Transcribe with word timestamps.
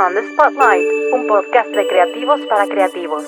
On 0.00 0.12
the 0.12 0.22
Spotlight, 0.32 0.88
un 1.12 1.28
podcast 1.28 1.68
de 1.70 1.86
creativos 1.86 2.40
para 2.48 2.66
creativos. 2.66 3.22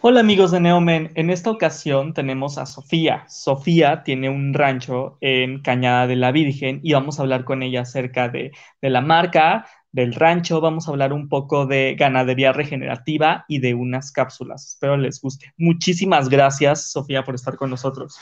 Hola 0.00 0.20
amigos 0.20 0.50
de 0.50 0.60
Neomen, 0.60 1.12
en 1.14 1.28
esta 1.28 1.50
ocasión 1.50 2.14
tenemos 2.14 2.56
a 2.56 2.64
Sofía. 2.64 3.26
Sofía 3.28 4.02
tiene 4.02 4.30
un 4.30 4.54
rancho 4.54 5.18
en 5.20 5.60
Cañada 5.60 6.06
de 6.06 6.16
la 6.16 6.32
Virgen 6.32 6.80
y 6.82 6.94
vamos 6.94 7.18
a 7.18 7.22
hablar 7.22 7.44
con 7.44 7.62
ella 7.62 7.82
acerca 7.82 8.30
de, 8.30 8.52
de 8.80 8.90
la 8.90 9.02
marca, 9.02 9.66
del 9.92 10.14
rancho, 10.14 10.62
vamos 10.62 10.88
a 10.88 10.92
hablar 10.92 11.12
un 11.12 11.28
poco 11.28 11.66
de 11.66 11.94
ganadería 11.98 12.52
regenerativa 12.52 13.44
y 13.48 13.58
de 13.58 13.74
unas 13.74 14.10
cápsulas. 14.10 14.66
Espero 14.66 14.96
les 14.96 15.20
guste. 15.20 15.52
Muchísimas 15.58 16.30
gracias, 16.30 16.90
Sofía, 16.92 17.24
por 17.24 17.34
estar 17.34 17.56
con 17.56 17.68
nosotros. 17.68 18.18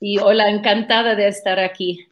Y 0.00 0.18
hola, 0.18 0.50
encantada 0.50 1.14
de 1.14 1.28
estar 1.28 1.60
aquí. 1.60 2.09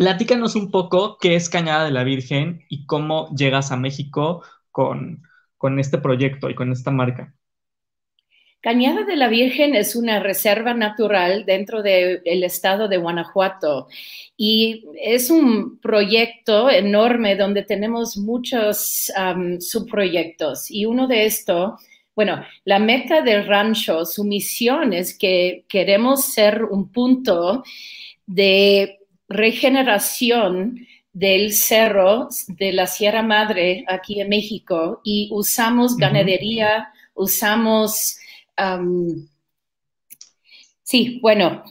Platícanos 0.00 0.54
un 0.54 0.70
poco 0.70 1.18
qué 1.20 1.34
es 1.34 1.50
Cañada 1.50 1.84
de 1.84 1.90
la 1.90 2.04
Virgen 2.04 2.64
y 2.70 2.86
cómo 2.86 3.28
llegas 3.36 3.70
a 3.70 3.76
México 3.76 4.42
con, 4.70 5.24
con 5.58 5.78
este 5.78 5.98
proyecto 5.98 6.48
y 6.48 6.54
con 6.54 6.72
esta 6.72 6.90
marca. 6.90 7.34
Cañada 8.62 9.04
de 9.04 9.16
la 9.16 9.28
Virgen 9.28 9.74
es 9.74 9.94
una 9.94 10.18
reserva 10.18 10.72
natural 10.72 11.44
dentro 11.44 11.82
del 11.82 12.22
estado 12.24 12.88
de 12.88 12.96
Guanajuato 12.96 13.88
y 14.38 14.86
es 15.02 15.28
un 15.28 15.78
proyecto 15.80 16.70
enorme 16.70 17.36
donde 17.36 17.62
tenemos 17.62 18.16
muchos 18.16 19.12
subproyectos 19.58 20.70
y 20.70 20.86
uno 20.86 21.08
de 21.08 21.26
estos, 21.26 21.72
bueno, 22.16 22.42
la 22.64 22.78
meta 22.78 23.20
del 23.20 23.46
rancho, 23.46 24.06
su 24.06 24.24
misión 24.24 24.94
es 24.94 25.18
que 25.18 25.66
queremos 25.68 26.24
ser 26.24 26.64
un 26.64 26.90
punto 26.90 27.64
de 28.24 28.99
regeneración 29.30 30.86
del 31.12 31.52
cerro 31.52 32.28
de 32.48 32.72
la 32.72 32.86
Sierra 32.86 33.22
Madre 33.22 33.84
aquí 33.88 34.20
en 34.20 34.28
México 34.28 35.00
y 35.04 35.30
usamos 35.32 35.96
ganadería, 35.96 36.92
usamos, 37.14 38.18
um, 38.58 39.26
sí, 40.82 41.20
bueno, 41.22 41.62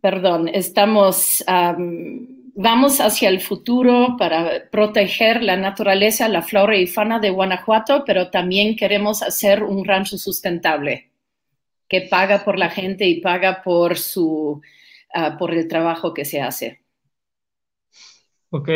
perdón, 0.00 0.48
estamos, 0.48 1.44
um, 1.46 2.26
vamos 2.54 2.98
hacia 3.00 3.28
el 3.28 3.40
futuro 3.40 4.16
para 4.18 4.70
proteger 4.70 5.42
la 5.42 5.56
naturaleza, 5.56 6.28
la 6.28 6.42
flora 6.42 6.76
y 6.76 6.86
fauna 6.86 7.18
de 7.18 7.30
Guanajuato, 7.30 8.04
pero 8.06 8.30
también 8.30 8.74
queremos 8.74 9.22
hacer 9.22 9.62
un 9.62 9.84
rancho 9.84 10.16
sustentable 10.16 11.10
que 11.88 12.02
paga 12.02 12.42
por 12.42 12.58
la 12.58 12.70
gente 12.70 13.06
y 13.06 13.20
paga 13.20 13.62
por 13.62 13.98
su, 13.98 14.62
uh, 15.14 15.38
por 15.38 15.52
el 15.52 15.68
trabajo 15.68 16.14
que 16.14 16.24
se 16.24 16.40
hace. 16.40 16.81
Ok. 18.52 18.68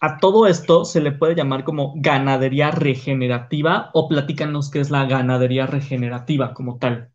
A 0.00 0.18
todo 0.18 0.46
esto 0.48 0.84
se 0.84 1.00
le 1.00 1.12
puede 1.12 1.36
llamar 1.36 1.62
como 1.62 1.94
ganadería 1.96 2.72
regenerativa 2.72 3.90
o 3.94 4.08
platícanos 4.08 4.70
qué 4.70 4.80
es 4.80 4.90
la 4.90 5.06
ganadería 5.06 5.66
regenerativa 5.66 6.52
como 6.52 6.78
tal. 6.78 7.12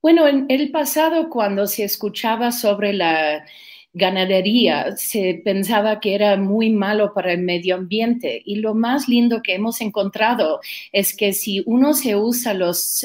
Bueno, 0.00 0.28
en 0.28 0.46
el 0.48 0.70
pasado 0.70 1.28
cuando 1.28 1.66
se 1.66 1.82
escuchaba 1.82 2.52
sobre 2.52 2.92
la 2.92 3.44
ganadería, 3.92 4.96
se 4.96 5.42
pensaba 5.44 5.98
que 5.98 6.14
era 6.14 6.36
muy 6.36 6.70
malo 6.70 7.12
para 7.12 7.32
el 7.32 7.42
medio 7.42 7.74
ambiente. 7.74 8.40
Y 8.44 8.56
lo 8.56 8.74
más 8.74 9.08
lindo 9.08 9.42
que 9.42 9.54
hemos 9.54 9.80
encontrado 9.80 10.60
es 10.92 11.16
que 11.16 11.32
si 11.32 11.64
uno 11.66 11.94
se 11.94 12.14
usa 12.14 12.54
los... 12.54 13.04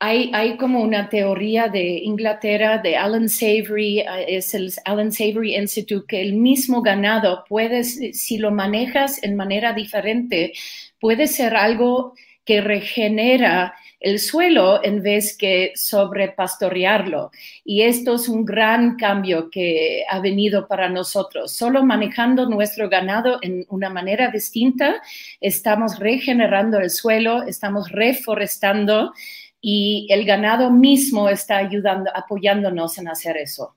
hay, 0.00 0.56
como 0.58 0.82
una 0.82 1.08
teoría 1.08 1.68
de 1.68 2.00
Inglaterra, 2.02 2.78
de 2.78 2.96
Alan 2.96 3.28
Savory, 3.28 4.00
eh, 4.00 4.24
es 4.28 4.54
el 4.54 4.72
Alan 4.84 5.12
Savory 5.12 5.56
Institute, 5.56 6.04
que 6.06 6.20
el 6.20 6.34
mismo 6.34 6.82
ganado 6.82 7.44
puede, 7.48 7.84
si 7.84 8.38
lo 8.38 8.50
manejas 8.50 9.22
en 9.22 9.36
manera 9.36 9.72
diferente, 9.72 10.52
puede 11.00 11.26
ser 11.26 11.56
algo 11.56 12.14
que 12.44 12.60
regenera 12.60 13.74
el 14.00 14.18
suelo 14.18 14.84
en 14.84 15.02
vez 15.02 15.34
que 15.34 15.72
sobrepastorearlo. 15.76 17.30
Y 17.64 17.82
esto 17.82 18.16
es 18.16 18.28
un 18.28 18.44
gran 18.44 18.96
cambio 18.96 19.48
que 19.50 20.04
ha 20.10 20.20
venido 20.20 20.68
para 20.68 20.90
nosotros. 20.90 21.52
Solo 21.52 21.82
manejando 21.82 22.46
nuestro 22.46 22.90
ganado 22.90 23.38
en 23.40 23.64
una 23.70 23.88
manera 23.88 24.30
distinta, 24.30 25.00
estamos 25.40 25.98
regenerando 25.98 26.78
el 26.80 26.90
suelo, 26.90 27.44
estamos 27.44 27.90
reforestando 27.90 29.14
y 29.66 30.06
el 30.10 30.26
ganado 30.26 30.70
mismo 30.70 31.30
está 31.30 31.56
ayudando, 31.56 32.10
apoyándonos 32.14 32.98
en 32.98 33.08
hacer 33.08 33.38
eso. 33.38 33.74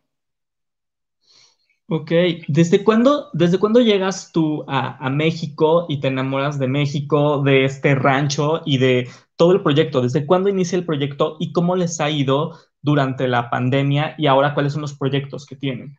Ok, 1.88 2.12
¿desde 2.50 2.84
cuándo, 2.84 3.30
desde 3.32 3.58
cuándo 3.58 3.80
llegas 3.80 4.34
tú 4.34 4.66
a, 4.68 4.98
a, 4.98 5.10
México 5.10 5.86
y 5.88 6.02
te 6.02 6.10
enamoras 6.10 6.60
de 6.60 6.68
México, 6.68 7.42
de 7.42 7.64
este 7.64 7.96
rancho 7.96 8.64
y 8.66 8.80
de 8.80 9.08
todo 9.38 9.54
el 9.54 9.64
proyecto? 9.64 10.02
¿Desde 10.02 10.26
cuándo 10.26 10.50
inicia 10.50 10.78
el 10.78 10.86
proyecto 10.86 11.38
y 11.40 11.54
cómo 11.54 11.78
les 11.78 12.02
ha 12.02 12.10
ido 12.10 12.60
durante 12.82 13.30
la 13.30 13.50
pandemia 13.50 14.16
y 14.18 14.28
ahora 14.28 14.54
cuáles 14.54 14.74
son 14.74 14.82
los 14.82 14.94
proyectos 14.94 15.46
que 15.46 15.56
tienen? 15.56 15.98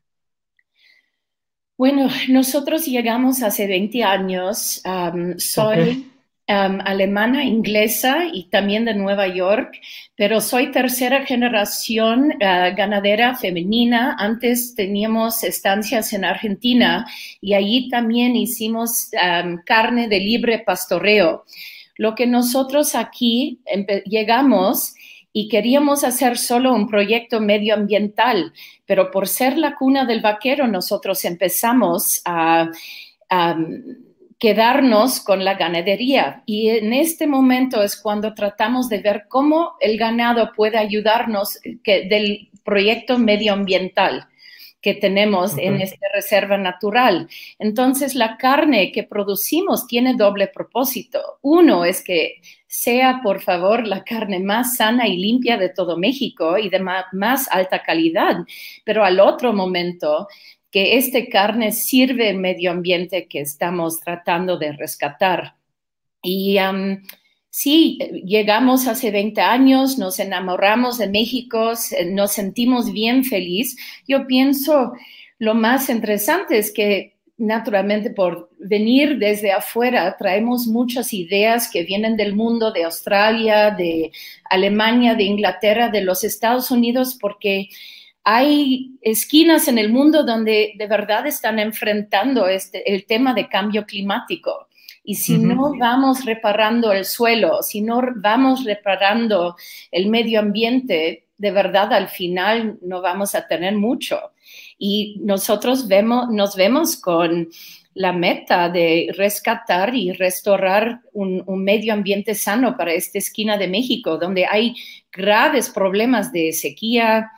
Bueno, 1.79 2.11
nosotros 2.29 2.85
llegamos 2.85 3.43
hace 3.43 3.67
20 3.67 4.05
años. 4.05 4.83
Um, 4.85 5.39
soy... 5.39 5.81
Okay 5.81 6.18
Um, 6.51 6.81
alemana, 6.83 7.45
inglesa 7.45 8.25
y 8.33 8.45
también 8.45 8.87
de 8.87 8.95
Nueva 8.95 9.27
York, 9.27 9.79
pero 10.17 10.41
soy 10.41 10.73
tercera 10.73 11.27
generación 11.27 12.33
uh, 12.37 12.75
ganadera 12.75 13.37
femenina. 13.37 14.17
Antes 14.19 14.75
teníamos 14.75 15.45
estancias 15.45 16.15
en 16.15 16.25
Argentina 16.25 17.05
y 17.43 17.53
allí 17.53 17.91
también 17.91 18.35
hicimos 18.35 19.11
um, 19.13 19.59
carne 19.67 20.09
de 20.09 20.21
libre 20.21 20.61
pastoreo. 20.61 21.45
Lo 21.99 22.15
que 22.15 22.27
nosotros 22.27 22.95
aquí 22.95 23.61
llegamos 24.07 24.95
y 25.35 25.51
queríamos 25.51 26.03
hacer 26.03 26.39
solo 26.39 26.73
un 26.73 26.89
proyecto 26.89 27.41
medioambiental, 27.41 28.55
pero 28.87 29.11
por 29.11 29.29
ser 29.29 29.59
la 29.59 29.75
cuna 29.75 30.07
del 30.07 30.23
vaquero, 30.23 30.67
nosotros 30.67 31.27
empezamos 31.27 32.23
a, 32.25 32.71
a 33.29 33.55
quedarnos 34.39 35.21
con 35.21 35.45
la 35.45 35.55
ganadería. 35.55 36.43
Y 36.47 36.71
en 36.71 36.93
este 36.93 37.27
momento 37.27 37.83
es 37.83 37.97
cuando 38.01 38.35
tratamos 38.35 38.89
de 38.89 38.99
ver 38.99 39.27
cómo 39.29 39.75
el 39.81 39.99
ganado 39.99 40.53
puede 40.55 40.79
ayudarnos 40.79 41.59
que, 41.83 42.05
del 42.05 42.51
proyecto 42.65 43.19
medioambiental 43.19 44.29
que 44.81 44.95
tenemos 44.95 45.59
en 45.59 45.81
esta 45.81 46.07
reserva 46.15 46.57
natural. 46.57 47.29
Entonces, 47.59 48.15
la 48.15 48.37
carne 48.37 48.93
que 48.93 49.03
producimos 49.03 49.89
tiene 49.89 50.15
doble 50.15 50.47
propósito. 50.47 51.39
Uno 51.43 51.85
es 51.85 52.03
que 52.03 52.41
sea, 52.69 53.21
por 53.23 53.41
favor, 53.41 53.89
la 53.89 54.05
carne 54.05 54.39
más 54.39 54.77
sana 54.77 55.09
y 55.09 55.17
limpia 55.17 55.57
de 55.57 55.71
todo 55.71 55.97
México 55.97 56.59
y 56.59 56.69
de 56.69 56.79
más 56.79 57.49
alta 57.51 57.83
calidad, 57.83 58.37
pero 58.85 59.05
al 59.05 59.19
otro 59.19 59.53
momento 59.53 60.29
que 60.71 60.97
esta 60.97 61.27
carne 61.27 61.73
sirve 61.73 62.29
el 62.31 62.39
medio 62.39 62.71
ambiente 62.71 63.27
que 63.27 63.41
estamos 63.41 64.01
tratando 64.01 64.59
de 64.59 64.73
rescatar. 64.73 65.55
Y 66.23 66.59
sí, 67.49 67.99
llegamos 68.25 68.87
hace 68.87 69.11
20 69.11 69.41
años, 69.41 69.99
nos 69.99 70.19
enamoramos 70.19 70.99
de 70.99 71.09
México, 71.09 71.73
nos 72.11 72.33
sentimos 72.33 72.93
bien 72.93 73.25
feliz. 73.25 73.77
Yo 74.07 74.27
pienso 74.27 74.93
lo 75.39 75.55
más 75.55 75.89
interesante 75.89 76.59
es 76.59 76.73
que 76.73 77.17
naturalmente 77.37 78.11
por 78.11 78.51
venir 78.59 79.19
desde 79.19 79.53
afuera 79.53 80.17
traemos 80.19 80.67
muchas 80.67 81.15
ideas 81.15 81.71
que 81.71 81.85
vienen 81.85 82.17
del 82.17 82.35
mundo, 82.35 82.73
de 82.73 82.83
Australia, 82.83 83.71
de 83.71 84.11
Alemania, 84.51 85.15
de 85.15 85.23
Inglaterra, 85.23 85.89
de 85.89 86.03
los 86.03 86.25
Estados 86.25 86.73
Unidos, 86.73 87.17
porque 87.21 87.69
hay 88.31 88.91
esquinas 89.01 89.69
en 89.69 89.79
el 89.79 89.91
mundo 89.91 90.23
donde 90.23 90.75
de 90.77 90.87
verdad 90.87 91.27
están 91.27 91.59
enfrentando 91.59 92.47
este, 92.47 92.93
el 92.93 93.07
tema 93.07 93.33
de 93.33 93.49
cambio 93.49 93.87
climático. 93.87 94.69
Y 95.03 95.15
si 95.15 95.39
no 95.39 95.73
vamos 95.79 96.27
reparando 96.27 96.93
el 96.93 97.07
suelo, 97.07 97.63
si 97.63 97.81
no 97.81 98.03
vamos 98.17 98.65
reparando 98.65 99.57
el 99.91 100.11
medio 100.11 100.41
ambiente, 100.41 101.25
de 101.39 101.51
verdad 101.51 101.91
al 101.95 102.09
final 102.09 102.77
no 102.83 103.01
vamos 103.01 103.35
a 103.35 103.49
tener 103.49 103.75
mucho. 103.77 104.21
Y 104.77 105.17
nosotros 105.23 105.89
vemos, 105.89 106.29
nos 106.29 106.55
vemos 106.55 107.01
con 107.01 107.49
la 107.95 108.13
meta 108.13 108.69
de 108.69 109.09
rescatar 109.17 109.95
y 109.95 110.13
restaurar 110.13 111.01
un, 111.15 111.43
un, 111.47 111.65
medio 111.65 111.95
ambiente 111.95 112.35
sano 112.35 112.77
para 112.77 112.93
esta 112.93 113.17
esquina 113.17 113.57
de 113.57 113.69
México, 113.69 114.19
donde 114.19 114.45
hay 114.45 114.75
graves 115.11 115.71
problemas 115.71 116.31
de 116.31 116.53
sequía, 116.53 117.33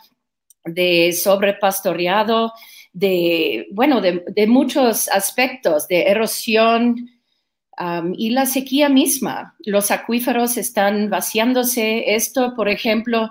de 0.74 1.12
sobrepastoreado, 1.12 2.52
de, 2.92 3.68
bueno, 3.72 4.00
de, 4.00 4.46
muchos 4.46 5.08
aspectos, 5.08 5.86
de 5.88 6.02
erosión 6.02 7.10
um, 7.78 8.14
y 8.16 8.30
la 8.30 8.46
sequía 8.46 8.88
misma. 8.88 9.54
Los 9.60 9.90
acuíferos 9.90 10.56
están 10.56 11.08
vaciándose. 11.08 12.14
Esto, 12.14 12.54
por 12.56 12.68
ejemplo, 12.68 13.30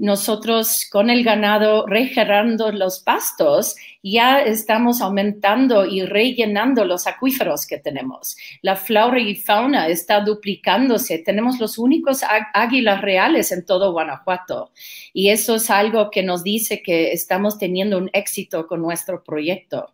nosotros 0.00 0.88
con 0.90 1.10
el 1.10 1.22
ganado 1.22 1.86
regenerando 1.86 2.72
los 2.72 3.00
pastos, 3.00 3.76
ya 4.02 4.40
estamos 4.40 5.02
aumentando 5.02 5.84
y 5.84 6.06
rellenando 6.06 6.86
los 6.86 7.06
acuíferos 7.06 7.66
que 7.66 7.76
tenemos. 7.76 8.34
La 8.62 8.76
flora 8.76 9.20
y 9.20 9.36
fauna 9.36 9.88
está 9.88 10.22
duplicándose. 10.22 11.18
Tenemos 11.18 11.60
los 11.60 11.76
únicos 11.76 12.22
águilas 12.54 13.02
reales 13.02 13.52
en 13.52 13.66
todo 13.66 13.92
Guanajuato. 13.92 14.72
Y 15.12 15.28
eso 15.28 15.56
es 15.56 15.70
algo 15.70 16.10
que 16.10 16.22
nos 16.22 16.42
dice 16.42 16.82
que 16.82 17.12
estamos 17.12 17.58
teniendo 17.58 17.98
un 17.98 18.08
éxito 18.14 18.66
con 18.66 18.80
nuestro 18.80 19.22
proyecto. 19.22 19.92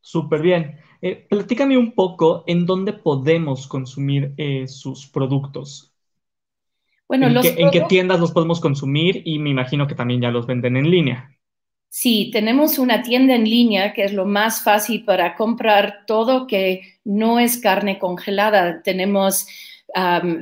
Súper 0.00 0.42
bien. 0.42 0.80
Eh, 1.00 1.14
platícame 1.30 1.78
un 1.78 1.92
poco 1.92 2.42
en 2.48 2.66
dónde 2.66 2.92
podemos 2.92 3.68
consumir 3.68 4.34
eh, 4.36 4.66
sus 4.66 5.06
productos. 5.06 5.94
Bueno, 7.08 7.26
¿En, 7.28 7.40
qué, 7.40 7.54
¿En 7.56 7.70
qué 7.70 7.80
tiendas 7.88 8.20
los 8.20 8.32
podemos 8.32 8.60
consumir? 8.60 9.22
Y 9.24 9.38
me 9.38 9.50
imagino 9.50 9.86
que 9.86 9.94
también 9.94 10.20
ya 10.20 10.30
los 10.30 10.46
venden 10.46 10.76
en 10.76 10.90
línea. 10.90 11.30
Sí, 11.88 12.30
tenemos 12.32 12.78
una 12.78 13.02
tienda 13.02 13.34
en 13.34 13.44
línea 13.44 13.94
que 13.94 14.04
es 14.04 14.12
lo 14.12 14.26
más 14.26 14.62
fácil 14.62 15.04
para 15.04 15.34
comprar 15.34 16.04
todo 16.06 16.46
que 16.46 16.82
no 17.04 17.38
es 17.38 17.56
carne 17.58 17.98
congelada. 17.98 18.82
Tenemos, 18.82 19.46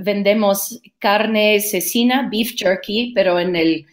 vendemos 0.02 0.80
carne 0.98 1.60
cecina, 1.60 2.28
beef 2.28 2.54
jerky, 2.56 3.12
pero 3.14 3.38
en 3.38 3.54
el 3.54 3.86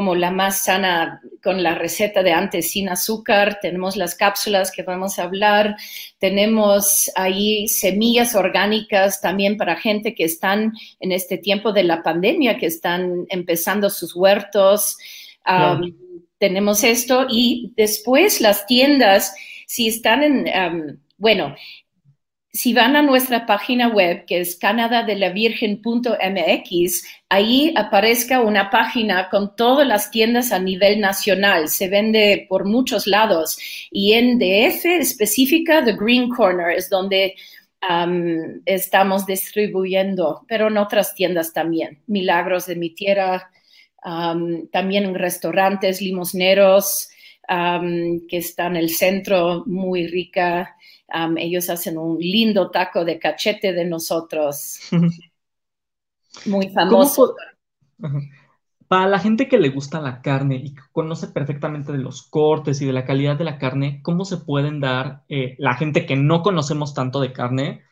como 0.00 0.14
la 0.14 0.30
más 0.30 0.64
sana 0.64 1.20
con 1.42 1.62
la 1.62 1.74
receta 1.74 2.22
de 2.22 2.32
antes 2.32 2.70
sin 2.70 2.88
azúcar, 2.88 3.58
tenemos 3.60 3.98
las 3.98 4.14
cápsulas 4.14 4.72
que 4.72 4.82
vamos 4.82 5.18
a 5.18 5.24
hablar, 5.24 5.76
tenemos 6.18 7.10
ahí 7.16 7.68
semillas 7.68 8.34
orgánicas 8.34 9.20
también 9.20 9.58
para 9.58 9.76
gente 9.76 10.14
que 10.14 10.24
están 10.24 10.72
en 11.00 11.12
este 11.12 11.36
tiempo 11.36 11.74
de 11.74 11.84
la 11.84 12.02
pandemia, 12.02 12.56
que 12.56 12.64
están 12.64 13.26
empezando 13.28 13.90
sus 13.90 14.16
huertos. 14.16 14.96
tenemos 16.38 16.82
esto 16.82 17.26
y 17.28 17.74
después 17.76 18.40
las 18.40 18.64
tiendas, 18.64 19.34
si 19.66 19.88
están 19.88 20.22
en, 20.22 20.98
bueno, 21.18 21.54
si 22.52 22.74
van 22.74 22.96
a 22.96 23.02
nuestra 23.02 23.46
página 23.46 23.86
web, 23.88 24.24
que 24.26 24.40
es 24.40 24.56
canadadelavirgen.mx, 24.56 27.04
ahí 27.28 27.72
aparezca 27.76 28.40
una 28.40 28.70
página 28.70 29.28
con 29.30 29.54
todas 29.54 29.86
las 29.86 30.10
tiendas 30.10 30.50
a 30.50 30.58
nivel 30.58 31.00
nacional. 31.00 31.68
Se 31.68 31.86
vende 31.88 32.46
por 32.48 32.64
muchos 32.64 33.06
lados. 33.06 33.56
Y 33.92 34.14
en 34.14 34.36
DF 34.38 34.84
específica, 34.84 35.84
The 35.84 35.92
Green 35.92 36.28
Corner 36.28 36.76
es 36.76 36.90
donde 36.90 37.36
estamos 38.66 39.26
distribuyendo, 39.26 40.44
pero 40.46 40.68
en 40.68 40.76
otras 40.76 41.14
tiendas 41.14 41.52
también. 41.52 42.02
Milagros 42.08 42.66
de 42.66 42.76
mi 42.76 42.90
tierra, 42.90 43.50
también 44.02 45.04
en 45.04 45.14
restaurantes 45.14 46.02
limosneros 46.02 47.08
que 47.48 48.36
están 48.36 48.76
en 48.76 48.82
el 48.82 48.90
centro, 48.90 49.62
muy 49.66 50.08
rica 50.08 50.76
ellos 51.36 51.70
hacen 51.70 51.98
un 51.98 52.18
lindo 52.18 52.70
taco 52.70 53.04
de 53.04 53.18
cachete 53.18 53.72
de 53.72 53.84
nosotros. 53.84 54.80
Muy 56.46 56.68
famoso. 56.70 57.34
Para 58.88 59.06
la 59.06 59.18
gente 59.18 59.48
que 59.48 59.58
le 59.58 59.68
gusta 59.68 60.00
la 60.00 60.20
carne 60.20 60.56
y 60.56 60.74
que 60.74 60.82
conoce 60.92 61.28
perfectamente 61.28 61.92
de 61.92 61.98
los 61.98 62.22
cortes 62.22 62.80
y 62.80 62.86
de 62.86 62.92
la 62.92 63.04
calidad 63.04 63.36
de 63.36 63.44
la 63.44 63.58
carne, 63.58 64.00
¿cómo 64.02 64.24
se 64.24 64.38
pueden 64.38 64.80
dar, 64.80 65.24
eh, 65.28 65.54
la 65.58 65.74
gente 65.74 66.06
que 66.06 66.16
no 66.16 66.42
conocemos 66.42 66.92
tanto 66.92 67.20
de 67.20 67.32
carne, 67.32 67.84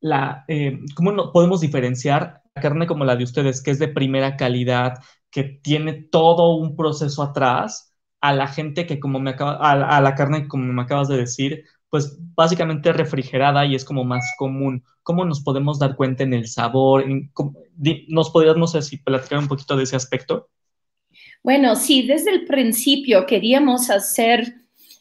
la, 0.00 0.44
eh, 0.48 0.80
cómo 0.94 1.12
no, 1.12 1.32
podemos 1.32 1.60
diferenciar 1.60 2.42
la 2.54 2.62
carne 2.62 2.86
como 2.86 3.04
la 3.04 3.16
de 3.16 3.24
ustedes, 3.24 3.62
que 3.62 3.70
es 3.70 3.78
de 3.78 3.88
primera 3.88 4.36
calidad, 4.36 4.98
que 5.30 5.44
tiene 5.44 5.92
todo 5.94 6.56
un 6.56 6.76
proceso 6.76 7.22
atrás, 7.22 7.92
a 8.20 8.32
la 8.32 8.46
gente 8.48 8.86
que 8.86 9.00
como 9.00 9.20
me 9.20 9.30
acaba, 9.30 9.56
a, 9.56 9.96
a 9.96 10.00
la 10.00 10.14
carne 10.14 10.48
como 10.48 10.72
me 10.72 10.82
acabas 10.82 11.08
de 11.08 11.18
decir, 11.18 11.64
pues 11.92 12.16
básicamente 12.34 12.90
refrigerada 12.90 13.66
y 13.66 13.74
es 13.74 13.84
como 13.84 14.02
más 14.02 14.24
común. 14.38 14.82
¿Cómo 15.02 15.26
nos 15.26 15.42
podemos 15.42 15.78
dar 15.78 15.94
cuenta 15.94 16.22
en 16.22 16.32
el 16.32 16.48
sabor? 16.48 17.04
¿Nos 18.08 18.30
podrías, 18.30 18.56
no 18.56 18.66
sé 18.66 18.80
si 18.80 18.96
platicar 18.96 19.38
un 19.40 19.46
poquito 19.46 19.76
de 19.76 19.82
ese 19.82 19.94
aspecto? 19.94 20.48
Bueno, 21.42 21.76
sí, 21.76 22.06
desde 22.06 22.30
el 22.30 22.46
principio 22.46 23.26
queríamos 23.26 23.90
hacer, 23.90 24.54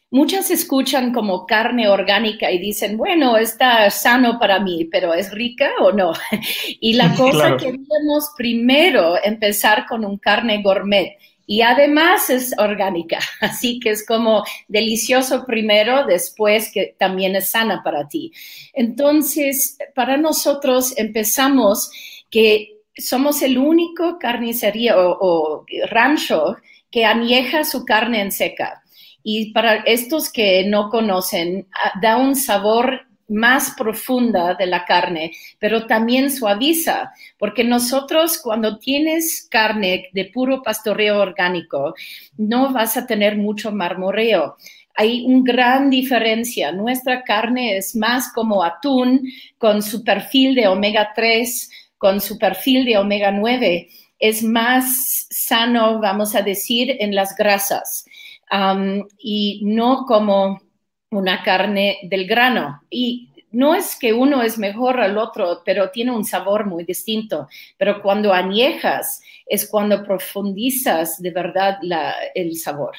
muchas 0.09 0.51
escuchan 0.51 1.13
como 1.13 1.45
carne 1.45 1.87
orgánica 1.87 2.51
y 2.51 2.59
dicen, 2.59 2.97
bueno, 2.97 3.37
está 3.37 3.89
sano 3.89 4.37
para 4.37 4.59
mí, 4.59 4.83
pero 4.91 5.13
¿es 5.13 5.31
rica 5.31 5.71
o 5.79 5.93
no? 5.93 6.11
Y 6.81 6.95
la 6.95 7.15
cosa 7.15 7.55
queríamos 7.55 8.33
primero 8.35 9.15
empezar 9.23 9.85
con 9.87 10.03
un 10.03 10.17
carne 10.17 10.61
gourmet 10.61 11.15
y 11.51 11.63
además 11.63 12.29
es 12.29 12.55
orgánica, 12.57 13.19
así 13.41 13.81
que 13.81 13.89
es 13.89 14.05
como 14.05 14.41
delicioso 14.69 15.45
primero, 15.45 16.05
después 16.05 16.71
que 16.71 16.95
también 16.97 17.35
es 17.35 17.49
sana 17.49 17.83
para 17.83 18.07
ti. 18.07 18.31
Entonces, 18.71 19.77
para 19.93 20.15
nosotros 20.15 20.93
empezamos 20.95 21.91
que 22.29 22.77
somos 22.95 23.41
el 23.41 23.57
único 23.57 24.17
carnicería 24.17 24.95
o, 24.97 25.65
rancho 25.89 26.55
que 26.89 27.03
añeja 27.03 27.65
su 27.65 27.83
carne 27.83 28.21
en 28.21 28.31
seca. 28.31 28.81
Y 29.21 29.51
para 29.51 29.75
estos 29.75 30.31
que 30.31 30.63
no 30.63 30.89
conocen, 30.89 31.67
ah, 31.73 31.99
da 32.01 32.15
un 32.15 32.37
sabor 32.37 33.07
más 33.31 33.73
profunda 33.77 34.53
de 34.55 34.65
la 34.65 34.85
carne, 34.85 35.31
pero 35.57 35.87
también 35.87 36.29
suaviza, 36.29 37.13
porque 37.37 37.63
nosotros 37.63 38.37
cuando 38.37 38.77
tienes 38.77 39.47
carne 39.49 40.09
de 40.13 40.25
puro 40.25 40.61
pastoreo 40.61 41.19
orgánico, 41.19 41.95
no 42.37 42.73
vas 42.73 42.97
a 42.97 43.07
tener 43.07 43.37
mucho 43.37 43.71
marmoreo. 43.71 44.57
Hay 44.95 45.25
una 45.25 45.43
gran 45.43 45.89
diferencia. 45.89 46.71
Nuestra 46.71 47.23
carne 47.23 47.77
es 47.77 47.95
más 47.95 48.31
como 48.33 48.63
atún 48.63 49.21
con 49.57 49.81
su 49.81 50.03
perfil 50.03 50.53
de 50.53 50.67
omega 50.67 51.11
3, 51.15 51.69
con 51.97 52.19
su 52.19 52.37
perfil 52.37 52.85
de 52.85 52.97
omega 52.97 53.31
9. 53.31 53.87
Es 54.19 54.43
más 54.43 55.27
sano, 55.29 55.99
vamos 55.99 56.35
a 56.35 56.41
decir, 56.41 56.97
en 56.99 57.15
las 57.15 57.35
grasas 57.35 58.05
y 59.17 59.61
no 59.63 60.05
como 60.05 60.59
una 61.11 61.43
carne 61.43 61.99
del 62.03 62.25
grano. 62.25 62.81
Y 62.89 63.29
no 63.51 63.75
es 63.75 63.97
que 63.99 64.13
uno 64.13 64.41
es 64.41 64.57
mejor 64.57 64.99
al 64.99 65.17
otro, 65.17 65.61
pero 65.65 65.91
tiene 65.91 66.11
un 66.11 66.23
sabor 66.23 66.65
muy 66.65 66.85
distinto. 66.85 67.47
Pero 67.77 68.01
cuando 68.01 68.33
añejas 68.33 69.21
es 69.45 69.69
cuando 69.69 70.03
profundizas 70.03 71.21
de 71.21 71.31
verdad 71.31 71.79
el 72.33 72.57
sabor. 72.57 72.95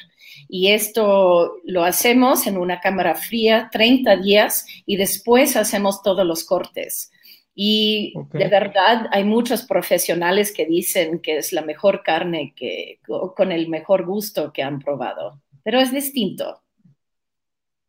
Y 0.47 0.71
esto 0.71 1.55
lo 1.63 1.83
hacemos 1.83 2.47
en 2.47 2.57
una 2.57 2.79
cámara 2.79 3.15
fría 3.15 3.69
30 3.71 4.17
días 4.17 4.65
y 4.85 4.95
después 4.95 5.55
hacemos 5.55 6.03
todos 6.03 6.25
los 6.25 6.43
cortes. 6.43 7.11
Y 7.55 8.13
de 8.31 8.47
verdad 8.47 9.07
hay 9.11 9.23
muchos 9.23 9.63
profesionales 9.63 10.51
que 10.51 10.65
dicen 10.65 11.19
que 11.19 11.37
es 11.37 11.53
la 11.53 11.61
mejor 11.61 12.01
carne 12.03 12.53
que, 12.55 12.99
con 13.35 13.51
el 13.51 13.69
mejor 13.69 14.05
gusto 14.05 14.51
que 14.51 14.63
han 14.63 14.79
probado, 14.79 15.39
pero 15.63 15.79
es 15.79 15.91
distinto. 15.91 16.62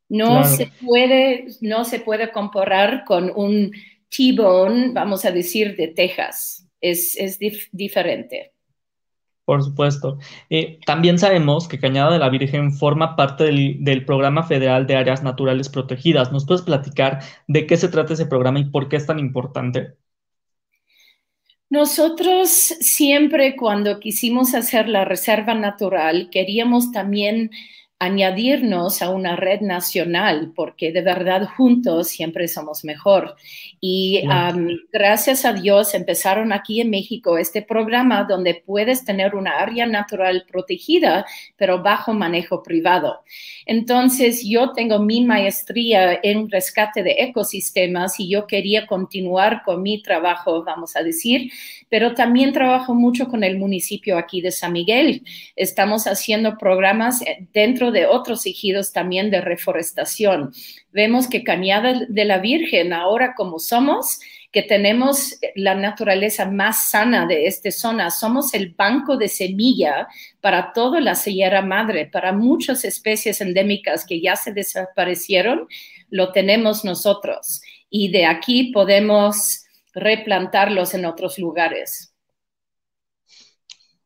No, 0.08 0.44
se 0.44 0.70
puede, 0.84 1.46
no 1.60 1.84
se 1.84 2.00
puede 2.00 2.30
comparar 2.30 3.04
con 3.04 3.32
un 3.34 3.72
T-bone, 4.08 4.92
vamos 4.92 5.24
a 5.24 5.30
decir, 5.30 5.76
de 5.76 5.88
Texas. 5.88 6.68
Es, 6.80 7.38
diferente. 7.72 8.52
Por 9.44 9.62
supuesto. 9.62 10.18
Eh, 10.50 10.78
también 10.86 11.18
sabemos 11.18 11.68
que 11.68 11.78
Cañada 11.78 12.12
de 12.12 12.18
la 12.18 12.28
Virgen 12.28 12.72
forma 12.72 13.16
parte 13.16 13.44
del, 13.44 13.82
del, 13.82 14.04
Programa 14.04 14.42
Federal 14.42 14.86
de 14.86 14.96
Áreas 14.96 15.22
Naturales 15.22 15.68
Protegidas. 15.68 16.32
¿Nos 16.32 16.46
puedes 16.46 16.62
platicar 16.62 17.20
de 17.48 17.66
qué 17.66 17.76
se 17.76 17.88
trata 17.88 18.14
ese 18.14 18.26
programa 18.26 18.60
y 18.60 18.64
por 18.64 18.88
qué 18.88 18.96
es 18.96 19.06
tan 19.06 19.18
importante? 19.18 19.96
Nosotros 21.70 22.50
siempre 22.50 23.56
cuando 23.56 23.98
quisimos 23.98 24.54
hacer 24.54 24.88
la 24.88 25.04
reserva 25.04 25.54
natural 25.54 26.28
queríamos 26.30 26.92
también 26.92 27.50
añadirnos 27.98 29.00
a 29.02 29.10
una 29.10 29.36
red 29.36 29.60
nacional, 29.60 30.52
porque 30.54 30.92
de 30.92 31.00
verdad 31.00 31.48
juntos 31.56 32.08
siempre 32.08 32.48
somos 32.48 32.84
mejor. 32.84 33.36
Y 33.80 34.22
gracias 34.92 35.44
a 35.44 35.52
Dios 35.52 35.94
empezaron 35.94 36.52
aquí 36.52 36.80
en 36.80 36.90
México 36.90 37.38
este 37.38 37.62
programa 37.62 38.24
donde 38.24 38.62
puedes 38.66 39.04
tener 39.04 39.34
una 39.34 39.58
área 39.58 39.86
natural 39.86 40.44
protegida, 40.50 41.24
pero 41.56 41.82
bajo 41.82 42.12
manejo 42.12 42.62
privado. 42.62 43.22
Entonces, 43.64 44.44
yo 44.44 44.72
tengo 44.72 44.98
mi 44.98 45.24
maestría 45.24 46.18
en 46.22 46.50
rescate 46.50 47.02
de 47.02 47.16
ecosistemas 47.20 48.18
y 48.20 48.28
yo 48.28 48.46
quería 48.46 48.86
continuar 48.86 49.62
con 49.64 49.82
mi 49.82 50.02
trabajo, 50.02 50.64
vamos 50.64 50.96
a 50.96 51.02
decir, 51.02 51.50
pero 51.88 52.12
también 52.12 52.52
trabajo 52.52 52.94
mucho 52.94 53.28
con 53.28 53.44
el 53.44 53.58
municipio 53.58 54.18
aquí 54.18 54.40
de 54.40 54.50
San 54.50 54.72
Miguel. 54.72 55.22
Estamos 55.56 56.06
haciendo 56.06 56.58
programas 56.58 57.22
dentro 57.52 57.83
de 57.90 58.06
otros 58.06 58.46
ejidos 58.46 58.92
también 58.92 59.30
de 59.30 59.40
reforestación. 59.40 60.52
Vemos 60.92 61.28
que 61.28 61.44
Cañada 61.44 62.06
de 62.08 62.24
la 62.24 62.38
Virgen, 62.38 62.92
ahora 62.92 63.34
como 63.34 63.58
somos, 63.58 64.20
que 64.54 64.62
tenemos 64.62 65.36
la 65.56 65.74
naturaleza 65.74 66.48
más 66.48 66.88
sana 66.88 67.26
de 67.26 67.48
esta 67.48 67.72
zona. 67.72 68.12
Somos 68.12 68.54
el 68.54 68.70
banco 68.70 69.16
de 69.16 69.26
semilla 69.26 70.06
para 70.40 70.72
toda 70.72 71.00
la 71.00 71.16
Sierra 71.16 71.60
Madre, 71.60 72.06
para 72.06 72.32
muchas 72.32 72.84
especies 72.84 73.40
endémicas 73.40 74.06
que 74.06 74.20
ya 74.20 74.36
se 74.36 74.52
desaparecieron, 74.52 75.66
lo 76.08 76.30
tenemos 76.30 76.84
nosotros. 76.84 77.62
Y 77.90 78.12
de 78.12 78.26
aquí 78.26 78.70
podemos 78.72 79.64
replantarlos 79.92 80.94
en 80.94 81.06
otros 81.06 81.36
lugares. 81.40 82.13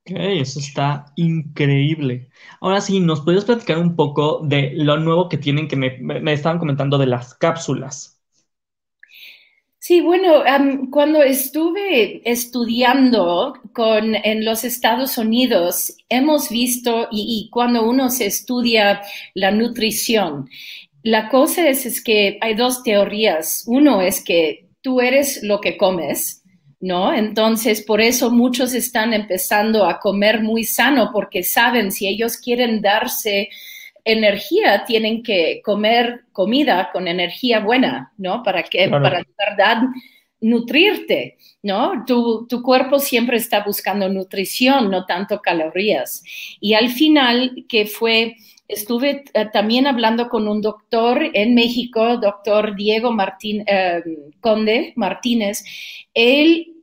Eso 0.08 0.60
está 0.60 1.12
increíble. 1.16 2.28
Ahora 2.60 2.80
sí, 2.80 3.00
¿nos 3.00 3.22
puedes 3.22 3.44
platicar 3.44 3.78
un 3.78 3.96
poco 3.96 4.40
de 4.44 4.72
lo 4.74 4.98
nuevo 4.98 5.28
que 5.28 5.38
tienen 5.38 5.68
que 5.68 5.76
me, 5.76 6.32
estaban 6.32 6.58
comentando 6.58 6.98
de 6.98 7.06
las 7.06 7.34
cápsulas? 7.34 8.20
Sí, 9.78 10.00
bueno, 10.00 10.42
cuando 10.90 11.22
estuve 11.22 12.20
estudiando 12.30 13.54
con, 13.72 14.14
en 14.16 14.44
los 14.44 14.64
Estados 14.64 15.16
Unidos, 15.16 15.96
hemos 16.08 16.50
visto, 16.50 17.08
y, 17.10 17.46
y, 17.46 17.50
cuando 17.50 17.88
uno 17.88 18.10
se 18.10 18.26
estudia 18.26 19.00
la 19.34 19.50
nutrición, 19.50 20.48
la 21.02 21.28
cosa 21.30 21.68
es, 21.68 21.86
es 21.86 22.02
que 22.02 22.38
hay 22.42 22.54
dos 22.54 22.82
teorías. 22.82 23.64
Uno 23.66 24.02
es 24.02 24.22
que 24.22 24.68
tú 24.82 25.00
eres 25.00 25.42
lo 25.42 25.60
que 25.60 25.76
comes 25.76 26.37
¿no? 26.80 27.12
Entonces, 27.12 27.82
por 27.82 28.00
eso 28.00 28.30
muchos 28.30 28.74
están 28.74 29.12
empezando 29.12 29.84
a 29.84 29.98
comer 29.98 30.42
muy 30.42 30.64
sano 30.64 31.10
porque 31.12 31.42
saben 31.42 31.90
si 31.90 32.06
ellos 32.06 32.36
quieren 32.36 32.80
darse 32.80 33.48
energía, 34.04 34.84
tienen 34.84 35.22
que 35.22 35.60
comer 35.62 36.24
comida 36.32 36.90
con 36.92 37.08
energía 37.08 37.60
buena, 37.60 38.12
¿no? 38.16 38.42
Para 38.42 38.62
que, 38.62 38.88
para 38.88 39.18
de 39.18 39.26
verdad 39.36 39.82
nutrirte, 40.40 41.36
¿no? 41.62 42.04
Tu, 42.06 42.46
tu, 42.46 42.62
cuerpo 42.62 43.00
siempre 43.00 43.36
está 43.36 43.64
buscando 43.64 44.08
nutrición, 44.08 44.90
no 44.90 45.04
tanto 45.04 45.40
calorías. 45.42 46.22
Y 46.60 46.74
al 46.74 46.90
final, 46.90 47.64
que 47.68 47.86
fue, 47.86 48.36
estuve 48.68 49.24
eh, 49.32 49.46
también 49.52 49.86
hablando 49.86 50.28
con 50.28 50.46
un 50.46 50.60
doctor 50.60 51.22
en 51.32 51.54
México, 51.54 52.18
doctor 52.18 52.76
Diego 52.76 53.10
Martín, 53.10 53.64
eh, 53.66 54.02
Conde 54.40 54.92
Martínez, 54.94 55.64
él 56.14 56.74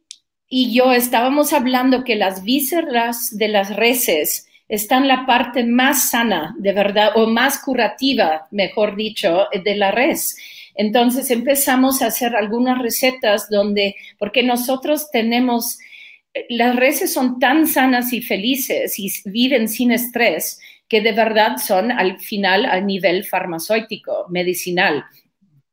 y 0.50 0.74
yo 0.74 0.92
estábamos 0.92 1.54
hablando 1.54 2.04
que 2.04 2.16
las 2.16 2.44
vísceras 2.44 3.36
de 3.38 3.48
las 3.48 3.76
reses 3.76 4.48
están 4.68 5.08
la 5.08 5.26
parte 5.26 5.64
más 5.64 6.10
sana, 6.10 6.56
de 6.58 6.74
verdad, 6.74 7.12
o 7.16 7.28
más 7.28 7.60
curativa, 7.60 8.48
mejor 8.52 8.96
dicho, 8.96 9.48
de 9.64 9.76
la 9.76 9.92
res. 9.92 10.38
Entonces 10.76 11.30
empezamos 11.32 12.02
a 12.02 12.08
hacer 12.08 12.36
algunas 12.36 12.82
recetas 12.82 13.50
donde, 13.50 13.96
porque 14.18 14.44
nosotros 14.44 15.10
tenemos, 15.12 15.78
las 16.50 16.76
reses 16.76 17.14
son 17.14 17.40
tan 17.40 17.68
sanas 17.68 18.12
y 18.12 18.22
felices 18.22 19.00
y 19.00 19.10
viven 19.26 19.68
sin 19.68 19.92
estrés 19.92 20.60
que 20.88 21.02
de 21.02 21.12
verdad 21.12 21.58
son 21.58 21.92
al 21.92 22.20
final 22.20 22.66
a 22.66 22.80
nivel 22.80 23.24
farmacéutico, 23.24 24.26
medicinal. 24.30 25.06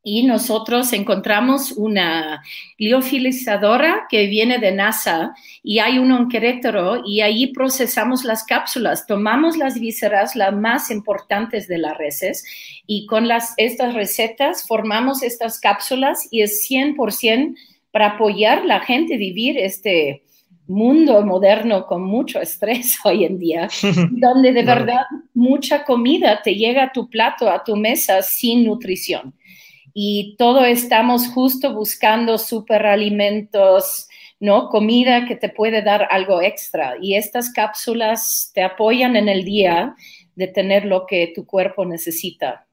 Y 0.04 0.24
nosotros 0.24 0.92
encontramos 0.92 1.70
una 1.70 2.42
liofilizadora 2.76 4.06
que 4.10 4.26
viene 4.26 4.58
de 4.58 4.72
NASA 4.72 5.32
y 5.62 5.78
hay 5.78 5.98
uno 5.98 6.18
en 6.18 7.02
y 7.06 7.20
ahí 7.20 7.52
procesamos 7.52 8.24
las 8.24 8.42
cápsulas, 8.42 9.06
tomamos 9.06 9.56
las 9.56 9.78
vísceras, 9.78 10.34
las 10.34 10.52
más 10.52 10.90
importantes 10.90 11.68
de 11.68 11.78
las 11.78 11.96
reses 11.98 12.44
y 12.84 13.06
con 13.06 13.28
las, 13.28 13.54
estas 13.58 13.94
recetas 13.94 14.66
formamos 14.66 15.22
estas 15.22 15.60
cápsulas 15.60 16.26
y 16.32 16.42
es 16.42 16.68
100% 16.68 17.54
para 17.92 18.14
apoyar 18.14 18.58
a 18.60 18.64
la 18.64 18.80
gente 18.80 19.16
vivir 19.16 19.56
este 19.56 20.24
mundo 20.66 21.22
moderno 21.22 21.86
con 21.86 22.02
mucho 22.02 22.40
estrés 22.40 22.98
hoy 23.04 23.24
en 23.24 23.38
día, 23.38 23.68
donde 24.10 24.52
de 24.52 24.62
verdad 24.62 25.02
mucha 25.34 25.84
comida 25.84 26.40
te 26.42 26.54
llega 26.54 26.84
a 26.84 26.92
tu 26.92 27.08
plato, 27.08 27.50
a 27.50 27.64
tu 27.64 27.76
mesa 27.76 28.22
sin 28.22 28.64
nutrición 28.64 29.34
y 29.94 30.36
todo 30.38 30.64
estamos 30.64 31.28
justo 31.28 31.74
buscando 31.74 32.38
superalimentos, 32.38 34.08
¿no? 34.40 34.68
Comida 34.68 35.26
que 35.26 35.36
te 35.36 35.48
puede 35.48 35.82
dar 35.82 36.08
algo 36.10 36.40
extra. 36.40 36.96
Y 37.00 37.14
estas 37.14 37.52
cápsulas 37.52 38.50
te 38.54 38.62
apoyan 38.62 39.16
en 39.16 39.28
el 39.28 39.44
día 39.44 39.94
de 40.34 40.46
tener 40.46 40.86
lo 40.86 41.06
que 41.06 41.32
tu 41.34 41.44
cuerpo 41.44 41.84
necesita. 41.84 42.66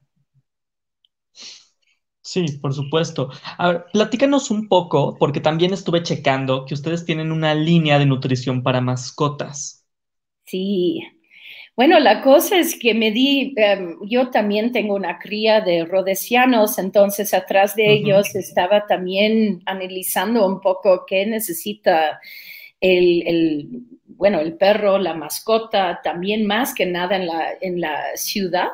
Sí, 2.32 2.46
por 2.62 2.72
supuesto. 2.74 3.28
A 3.58 3.68
ver, 3.72 3.86
platícanos 3.92 4.52
un 4.52 4.68
poco, 4.68 5.16
porque 5.18 5.40
también 5.40 5.72
estuve 5.72 6.04
checando 6.04 6.64
que 6.64 6.74
ustedes 6.74 7.04
tienen 7.04 7.32
una 7.32 7.54
línea 7.56 7.98
de 7.98 8.06
nutrición 8.06 8.62
para 8.62 8.80
mascotas. 8.80 9.84
Sí, 10.46 11.00
bueno, 11.76 11.98
la 12.00 12.22
cosa 12.22 12.58
es 12.58 12.78
que 12.78 12.94
me 12.94 13.10
di, 13.12 13.54
em, 13.56 13.96
yo 14.08 14.30
también 14.30 14.72
tengo 14.72 14.94
una 14.94 15.18
cría 15.18 15.60
de 15.60 15.84
rodesianos, 15.84 16.78
entonces 16.78 17.34
atrás 17.34 17.76
de 17.76 17.92
ellos 17.94 18.34
estaba 18.36 18.86
también 18.86 19.62
analizando 19.66 20.46
un 20.46 20.60
poco 20.60 21.04
qué 21.06 21.26
necesita 21.26 22.20
el, 22.80 23.84
bueno, 24.20 24.38
el 24.38 24.52
perro, 24.52 24.98
la 24.98 25.14
mascota, 25.14 26.02
también 26.04 26.46
más 26.46 26.74
que 26.74 26.84
nada 26.84 27.16
en 27.16 27.26
la, 27.26 27.48
en 27.58 27.80
la 27.80 27.96
ciudad. 28.16 28.68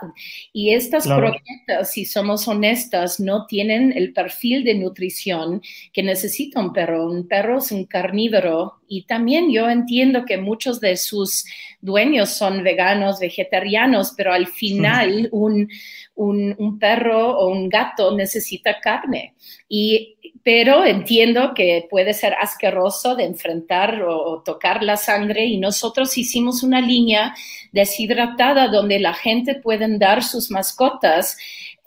Y 0.53 0.75
estas 0.75 1.05
croquetas, 1.05 1.93
si 1.93 2.05
somos 2.05 2.49
honestas, 2.49 3.21
no 3.21 3.47
tienen 3.47 3.93
el 3.93 4.13
perfil 4.13 4.65
de 4.65 4.75
nutrición 4.75 5.63
que 5.93 6.03
necesita 6.03 6.59
un 6.59 6.73
perro. 6.73 7.09
Un 7.09 7.29
perro 7.29 7.59
es 7.59 7.71
un 7.71 7.85
carnívoro 7.85 8.81
y 8.89 9.07
también 9.07 9.53
yo 9.53 9.69
entiendo 9.69 10.25
que 10.25 10.39
muchos 10.39 10.81
de 10.81 10.97
sus 10.97 11.45
dueños 11.81 12.31
son 12.31 12.63
veganos, 12.63 13.21
vegetarianos, 13.21 14.13
pero 14.17 14.33
al 14.33 14.47
final 14.47 15.29
un, 15.33 15.69
un, 16.15 16.79
perro 16.79 17.39
o 17.39 17.49
un 17.49 17.69
gato 17.69 18.17
necesita 18.17 18.81
carne. 18.81 19.35
Y, 19.69 20.17
pero 20.43 20.85
entiendo 20.85 21.53
que 21.55 21.87
puede 21.91 22.15
ser 22.15 22.35
asqueroso 22.41 23.15
de 23.17 23.25
enfrentar 23.25 24.03
o, 24.03 24.43
tocar 24.45 24.83
la 24.83 24.97
sangre 24.97 25.45
y 25.47 25.59
nosotros 25.59 26.17
hicimos 26.17 26.63
una 26.63 26.81
línea 26.81 27.35
deshidratada 27.73 28.69
donde 28.69 28.99
la 28.99 29.15
gente 29.15 29.57
puede 29.57 29.87
dar 29.99 30.23
sus 30.23 30.51
mascotas 30.51 31.37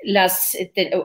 las 0.02 0.58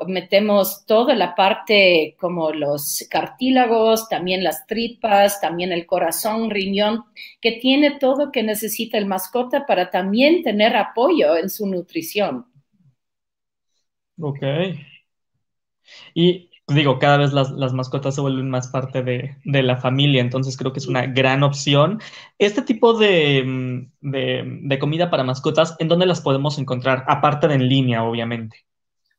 metemos 0.06 0.86
toda 0.86 1.14
la 1.14 1.34
parte 1.34 2.16
como 2.20 2.52
los 2.52 3.04
cartílagos, 3.10 4.08
también 4.08 4.44
las 4.44 4.66
tripas, 4.66 5.40
también 5.40 5.72
el 5.72 5.86
corazón, 5.86 6.50
riñón, 6.50 7.04
que 7.40 7.52
tiene 7.52 7.98
todo 7.98 8.30
que 8.30 8.42
necesita 8.42 8.98
el 8.98 9.06
mascota 9.06 9.66
para 9.66 9.90
también 9.90 10.42
tener 10.42 10.76
apoyo 10.76 11.36
en 11.36 11.50
su 11.50 11.66
nutrición. 11.66 12.46
Ok. 14.20 14.42
Y 16.14 16.50
digo, 16.68 16.98
cada 16.98 17.16
vez 17.18 17.32
las, 17.32 17.72
mascotas 17.72 18.14
se 18.14 18.20
vuelven 18.20 18.48
más 18.48 18.68
parte 18.68 19.02
de, 19.02 19.36
la 19.44 19.76
familia, 19.76 20.20
entonces 20.20 20.56
creo 20.56 20.72
que 20.72 20.78
es 20.78 20.86
una 20.86 21.06
gran 21.06 21.42
opción. 21.42 22.00
Este 22.38 22.62
tipo 22.62 22.94
de, 22.96 23.88
de 24.00 24.78
comida 24.78 25.10
para 25.10 25.24
mascotas, 25.24 25.76
¿en 25.80 25.88
dónde 25.88 26.06
las 26.06 26.20
podemos 26.20 26.58
encontrar? 26.58 27.04
Aparte 27.08 27.48
de 27.48 27.54
en 27.54 27.68
línea, 27.68 28.04
obviamente. 28.04 28.64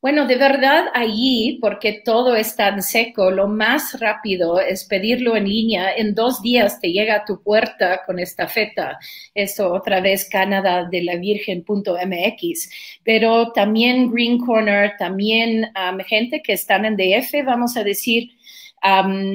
Bueno, 0.05 0.27
de 0.27 0.35
verdad 0.35 0.85
allí, 0.93 1.57
porque 1.59 2.03
todo 2.05 2.35
es 2.35 2.55
tan 2.55 2.83
seco, 2.83 3.31
lo 3.31 3.47
más 3.47 3.99
rápido 3.99 4.59
es 4.59 4.85
pedirlo 4.85 5.35
en 5.35 5.49
línea. 5.49 5.95
En 5.95 6.13
dos 6.13 6.43
días 6.43 6.79
te 6.79 6.91
llega 6.91 7.15
a 7.15 7.25
tu 7.25 7.41
puerta 7.41 8.03
con 8.05 8.19
esta 8.19 8.47
feta. 8.47 8.99
Eso 9.33 9.73
otra 9.73 10.01
vez 10.01 10.29
Canadá 10.29 10.87
de 10.87 11.01
la 11.01 11.15
Virgen.mx. 11.15 12.69
Pero 13.03 13.51
también 13.51 14.11
Green 14.11 14.37
Corner, 14.37 14.93
también 14.99 15.71
gente 16.05 16.43
que 16.43 16.53
están 16.53 16.85
en 16.85 16.97
DF, 16.97 17.43
vamos 17.43 17.75
a 17.75 17.83
decir, 17.83 18.29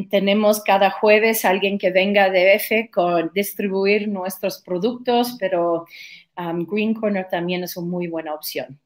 tenemos 0.08 0.62
cada 0.62 0.90
jueves 0.92 1.44
alguien 1.44 1.78
que 1.78 1.90
venga 1.90 2.30
de 2.30 2.44
DF 2.44 2.92
con 2.92 3.32
distribuir 3.34 4.06
nuestros 4.06 4.62
productos, 4.62 5.36
pero 5.40 5.86
Green 6.36 6.94
Corner 6.94 7.26
también 7.28 7.64
es 7.64 7.76
una 7.76 7.88
muy 7.88 8.06
buena 8.06 8.34
opción. 8.34 8.78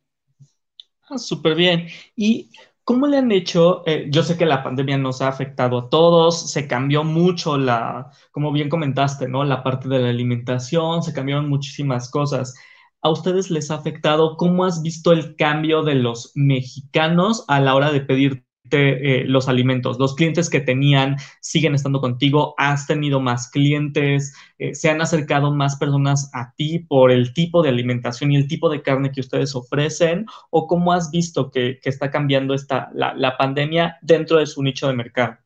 Ah, 1.08 1.18
súper 1.18 1.54
bien. 1.54 1.86
¿Y 2.16 2.50
cómo 2.82 3.06
le 3.06 3.18
han 3.18 3.30
hecho? 3.32 3.82
Eh, 3.86 4.06
yo 4.10 4.22
sé 4.22 4.36
que 4.38 4.46
la 4.46 4.62
pandemia 4.62 4.96
nos 4.98 5.20
ha 5.20 5.28
afectado 5.28 5.78
a 5.78 5.90
todos, 5.90 6.50
se 6.50 6.66
cambió 6.66 7.04
mucho 7.04 7.58
la, 7.58 8.10
como 8.30 8.52
bien 8.52 8.68
comentaste, 8.70 9.28
¿no? 9.28 9.44
La 9.44 9.62
parte 9.62 9.88
de 9.88 9.98
la 9.98 10.08
alimentación, 10.08 11.02
se 11.02 11.12
cambiaron 11.12 11.48
muchísimas 11.48 12.10
cosas. 12.10 12.54
¿A 13.02 13.10
ustedes 13.10 13.50
les 13.50 13.70
ha 13.70 13.74
afectado? 13.76 14.36
¿Cómo 14.38 14.64
has 14.64 14.80
visto 14.82 15.12
el 15.12 15.36
cambio 15.36 15.82
de 15.82 15.94
los 15.96 16.32
mexicanos 16.34 17.44
a 17.48 17.60
la 17.60 17.74
hora 17.74 17.92
de 17.92 18.00
pedir 18.00 18.46
eh, 18.78 19.24
los 19.26 19.48
alimentos. 19.48 19.98
Los 19.98 20.14
clientes 20.14 20.50
que 20.50 20.60
tenían 20.60 21.16
siguen 21.40 21.74
estando 21.74 22.00
contigo, 22.00 22.54
has 22.58 22.86
tenido 22.86 23.20
más 23.20 23.50
clientes, 23.50 24.34
eh, 24.58 24.74
se 24.74 24.90
han 24.90 25.00
acercado 25.00 25.52
más 25.52 25.76
personas 25.76 26.30
a 26.34 26.52
ti 26.56 26.78
por 26.78 27.10
el 27.10 27.34
tipo 27.34 27.62
de 27.62 27.70
alimentación 27.70 28.32
y 28.32 28.36
el 28.36 28.48
tipo 28.48 28.68
de 28.68 28.82
carne 28.82 29.12
que 29.12 29.20
ustedes 29.20 29.54
ofrecen, 29.54 30.26
o 30.50 30.66
cómo 30.66 30.92
has 30.92 31.10
visto 31.10 31.50
que, 31.50 31.78
está 31.84 32.10
cambiando 32.10 32.54
esta, 32.54 32.90
la, 32.94 33.36
pandemia 33.36 33.98
dentro 34.02 34.38
de 34.38 34.46
su 34.46 34.62
nicho 34.62 34.88
de 34.88 34.94
mercado. 34.94 35.36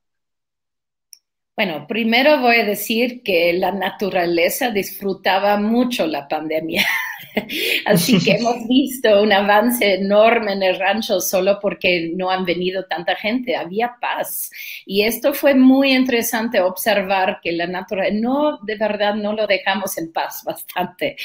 Bueno, 1.56 1.86
primero 1.88 2.40
voy 2.40 2.56
a 2.56 2.64
decir 2.64 3.22
que 3.24 3.52
la 3.52 3.72
naturaleza 3.72 4.70
disfrutaba 4.70 5.56
mucho 5.56 6.06
la 6.06 6.28
pandemia. 6.28 6.84
Así 7.86 8.18
que 8.18 8.32
hemos 8.32 8.66
visto 8.68 9.22
un 9.22 9.32
avance 9.32 9.94
enorme 9.94 10.52
en 10.52 10.62
el 10.62 10.78
rancho 10.78 11.20
solo 11.20 11.58
porque 11.60 12.12
no 12.14 12.30
han 12.30 12.44
venido 12.44 12.84
tanta 12.86 13.14
gente, 13.16 13.56
había 13.56 13.96
paz. 14.00 14.50
Y 14.86 15.02
esto 15.02 15.32
fue 15.34 15.54
muy 15.54 15.92
interesante 15.92 16.60
observar 16.60 17.40
que 17.42 17.52
la 17.52 17.66
naturaleza, 17.66 18.16
no, 18.20 18.58
de 18.64 18.76
verdad, 18.76 19.14
no 19.14 19.32
lo 19.32 19.46
dejamos 19.46 19.98
en 19.98 20.12
paz 20.12 20.42
bastante. 20.44 21.16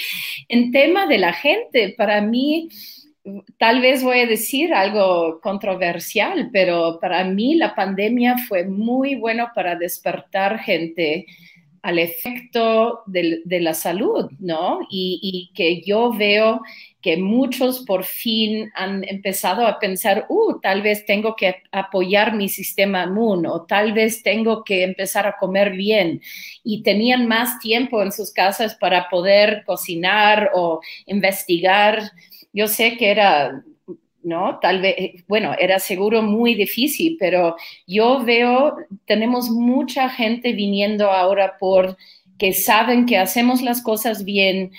En 0.48 0.72
tema 0.72 1.08
de 1.08 1.18
la 1.18 1.34
gente, 1.34 1.94
para 1.98 2.22
mí, 2.22 2.70
tal 3.58 3.82
vez 3.82 4.04
voy 4.04 4.20
a 4.20 4.28
decir 4.28 4.74
algo 4.74 5.40
controversial, 5.42 6.50
pero 6.52 7.00
para 7.00 7.24
mí 7.24 7.56
la 7.56 7.74
pandemia 7.74 8.38
fue 8.38 8.66
muy 8.66 9.16
bueno 9.16 9.50
para 9.56 9.76
despertar 9.76 10.60
gente 10.60 11.26
al 11.84 12.00
efecto 12.00 13.04
de, 13.06 13.44
la 13.46 13.76
salud, 13.76 14.32
¿no? 14.40 14.80
Y, 14.90 15.52
que 15.54 15.82
yo 15.82 16.12
veo 16.12 16.62
que 17.02 17.18
muchos 17.18 17.82
por 17.86 18.06
fin 18.06 18.72
han 18.74 19.04
empezado 19.08 19.68
a 19.68 19.78
pensar, 19.78 20.26
uh, 20.30 20.60
tal 20.62 20.82
vez 20.82 21.06
tengo 21.06 21.36
que 21.36 21.58
apoyar 21.72 22.36
mi 22.36 22.50
sistema 22.50 23.04
inmune 23.04 23.48
o 23.48 23.64
tal 23.64 23.94
vez 23.94 24.24
tengo 24.24 24.64
que 24.64 24.84
empezar 24.84 25.28
a 25.28 25.38
comer 25.38 25.74
bien. 25.74 26.22
Y 26.64 26.82
tenían 26.82 27.28
más 27.28 27.60
tiempo 27.60 28.02
en 28.02 28.12
sus 28.12 28.32
casas 28.32 28.76
para 28.76 29.10
poder 29.10 29.64
cocinar 29.66 30.52
o 30.56 30.80
investigar 31.06 32.12
yo 32.54 32.68
sé 32.68 32.98
que 32.98 33.10
era, 33.10 33.64
¿no? 34.24 34.60
Tal 34.60 34.82
vez, 34.82 35.24
bueno, 35.28 35.54
era 35.60 35.80
seguro 35.80 36.22
muy 36.22 36.56
difícil, 36.56 37.18
pero 37.20 37.56
yo 37.86 38.24
veo, 38.24 38.76
tenemos 39.06 39.50
mucha 39.50 40.10
gente 40.10 40.54
viniendo 40.54 41.12
ahora 41.12 41.58
por 41.60 41.98
que 42.38 42.54
saben 42.54 43.06
que 43.06 43.18
hacemos 43.18 43.62
las 43.62 43.82
cosas 43.82 44.24
bien, 44.24 44.72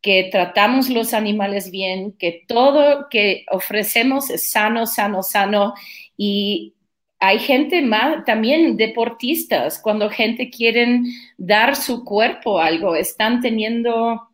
que 0.00 0.28
tratamos 0.32 0.90
los 0.90 1.14
animales 1.14 1.70
bien, 1.70 2.12
que 2.12 2.44
todo 2.48 3.08
que 3.08 3.44
ofrecemos 3.50 4.30
es 4.30 4.50
sano, 4.50 4.86
sano, 4.86 5.22
sano 5.22 5.74
y 6.16 6.74
hay 7.20 7.38
gente 7.38 7.82
más, 7.82 8.24
también 8.24 8.76
deportistas, 8.76 9.78
cuando 9.80 10.10
gente 10.10 10.50
quieren 10.50 11.04
dar 11.38 11.76
su 11.76 12.04
cuerpo 12.04 12.58
algo, 12.58 12.96
están 12.96 13.40
teniendo, 13.40 14.28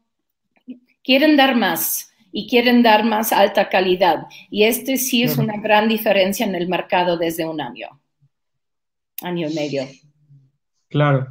quieren 1.04 1.36
dar 1.36 1.54
más 1.54 2.07
y 2.38 2.46
quieren 2.46 2.84
dar 2.84 3.04
más 3.04 3.32
alta 3.32 3.68
calidad. 3.68 4.28
Y 4.48 4.62
este 4.62 4.96
sí 4.96 5.24
es 5.24 5.38
una 5.38 5.56
gran 5.56 5.88
diferencia 5.88 6.46
en 6.46 6.54
el 6.54 6.68
mercado 6.68 7.16
desde 7.16 7.44
un 7.44 7.60
año, 7.60 7.88
año 9.22 9.48
y 9.50 9.54
medio. 9.54 9.82
Claro. 10.88 11.26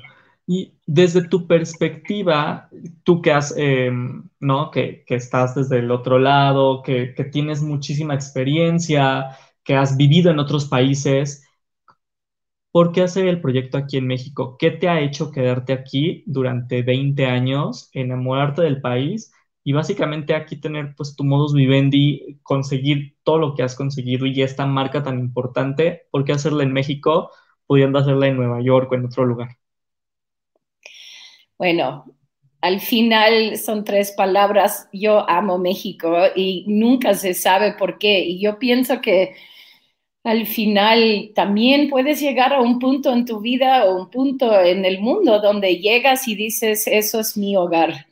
Y 0.45 0.73
desde 0.85 1.25
tu 1.25 1.47
perspectiva, 1.47 2.67
tú 3.03 3.21
que 3.21 3.31
has, 3.31 3.53
em, 3.55 4.27
¿no? 4.41 4.69
Que, 4.69 5.05
estás 5.07 5.55
desde 5.55 5.79
el 5.79 5.91
otro 5.91 6.19
lado, 6.19 6.83
que, 6.83 7.13
que 7.13 7.23
tienes 7.23 7.61
muchísima 7.61 8.13
experiencia, 8.13 9.29
que 9.63 9.75
has 9.75 9.95
vivido 9.95 10.29
en 10.29 10.39
otros 10.39 10.65
países, 10.65 11.47
¿por 12.69 12.91
qué 12.91 13.03
hacer 13.03 13.29
el 13.29 13.39
proyecto 13.39 13.77
aquí 13.77 13.95
en 13.95 14.07
México? 14.07 14.57
¿Qué 14.59 14.71
te 14.71 14.89
ha 14.89 14.99
hecho 14.99 15.31
quedarte 15.31 15.71
aquí 15.71 16.25
durante 16.25 16.81
20 16.81 17.25
años, 17.27 17.89
enamorarte 17.93 18.61
del 18.63 18.81
país 18.81 19.31
y 19.67 19.74
básicamente 19.74 20.33
aquí 20.33 20.55
tener 20.55 20.95
pues 20.95 21.13
tu 21.13 21.25
modus 21.25 21.53
vivendi, 21.53 22.39
conseguir 22.41 23.17
todo 23.24 23.38
lo 23.38 23.53
que 23.53 23.63
has 23.63 23.75
conseguido 23.75 24.25
y 24.25 24.41
esta 24.41 24.65
marca 24.65 25.03
tan 25.03 25.19
importante, 25.19 26.03
¿por 26.09 26.24
qué 26.24 26.31
hacerla 26.31 26.63
en 26.63 26.71
México 26.71 27.31
pudiendo 27.65 28.00
hacerla 28.00 28.27
en 28.27 28.38
Nueva 28.38 28.62
York 28.62 28.89
o 28.89 28.95
en 28.95 29.05
otro 29.07 29.25
lugar? 29.25 29.57
Bueno, 31.57 32.05
al 32.62 32.79
final 32.79 33.57
son 33.57 33.83
tres 33.83 34.13
palabras, 34.13 34.88
yo 34.93 35.29
amo 35.29 35.57
México 35.57 36.15
y 36.33 36.63
nunca 36.69 37.13
se 37.13 37.33
sabe 37.33 37.74
por 37.74 37.97
qué. 37.97 38.21
Y 38.21 38.39
yo 38.39 38.59
pienso 38.59 39.01
que 39.01 39.36
al 40.24 40.48
final 40.48 41.33
también 41.35 41.89
puedes 41.89 42.22
llegar 42.22 42.53
a 42.53 42.61
un 42.61 42.79
punto 42.79 43.11
en 43.11 43.25
tu 43.25 43.42
vida 43.42 43.83
o 43.83 44.00
un 44.00 44.09
punto 44.11 44.61
en 44.61 44.85
el 44.85 45.01
mundo 45.01 45.42
donde 45.42 45.79
llegas 45.79 46.25
y 46.29 46.35
dices, 46.35 46.87
eso 46.87 47.20
es 47.20 47.35
mi 47.35 47.57
hogar 47.57 48.06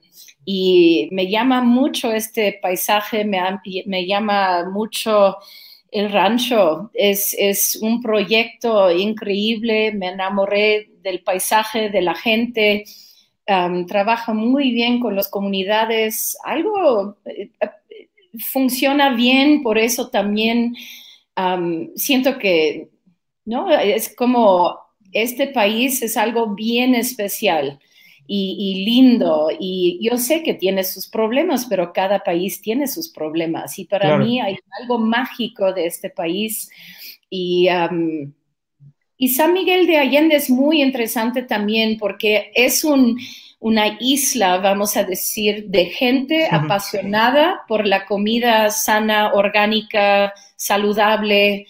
y 0.46 1.10
me 1.12 1.28
llama 1.30 1.62
mucho 1.62 2.12
este 2.12 2.60
paisaje, 2.62 3.26
me, 3.26 4.06
llama 4.06 4.70
mucho 4.70 5.38
el 5.92 6.12
rancho. 6.12 6.92
Es, 6.94 7.80
un 7.82 8.02
proyecto 8.02 8.92
increíble, 8.92 9.92
me 9.94 10.10
enamoré 10.10 10.92
del 11.02 11.24
paisaje, 11.24 11.90
de 11.90 12.02
la 12.04 12.14
gente. 12.14 12.86
trabaja 13.88 14.34
muy 14.34 14.72
bien 14.72 15.00
con 15.00 15.16
las 15.16 15.30
comunidades, 15.30 16.38
algo 16.44 17.18
eh, 17.26 17.50
funciona 18.52 19.16
bien, 19.16 19.64
por 19.64 19.78
eso 19.78 20.10
también 20.10 20.76
siento 21.96 22.38
que, 22.38 22.90
¿no? 23.46 23.70
Es 23.72 24.14
como 24.16 24.80
este 25.12 25.48
país 25.48 26.02
es 26.02 26.18
algo 26.18 26.56
bien 26.56 26.94
especial 26.96 27.80
y, 28.28 28.86
lindo. 28.86 29.50
Y 29.60 30.00
yo 30.02 30.18
sé 30.18 30.44
que 30.44 30.54
tiene 30.54 30.84
sus 30.84 31.08
problemas, 31.08 31.66
pero 31.66 31.94
cada 31.94 32.20
país 32.20 32.62
tiene 32.62 32.88
sus 32.88 33.10
problemas. 33.10 33.78
Y 33.80 33.86
para 33.86 34.18
mí 34.18 34.40
hay 34.40 34.58
algo 34.82 34.98
mágico 34.98 35.74
de 35.74 35.86
este 35.88 36.10
país. 36.10 36.70
Y, 37.30 37.68
y 39.18 39.28
San 39.30 39.54
Miguel 39.54 39.88
de 39.88 39.98
Allende 39.98 40.36
es 40.36 40.50
muy 40.50 40.82
interesante 40.82 41.44
también 41.44 41.98
porque 41.98 42.52
es 42.54 42.84
un, 42.84 43.18
una 43.60 43.98
isla, 44.00 44.58
vamos 44.58 44.96
a 44.98 45.04
decir, 45.04 45.66
de 45.70 45.86
gente 45.86 46.48
apasionada 46.52 47.62
por 47.68 47.88
la 47.88 48.06
comida 48.06 48.70
sana, 48.70 49.34
orgánica, 49.34 50.34
saludable 50.56 51.66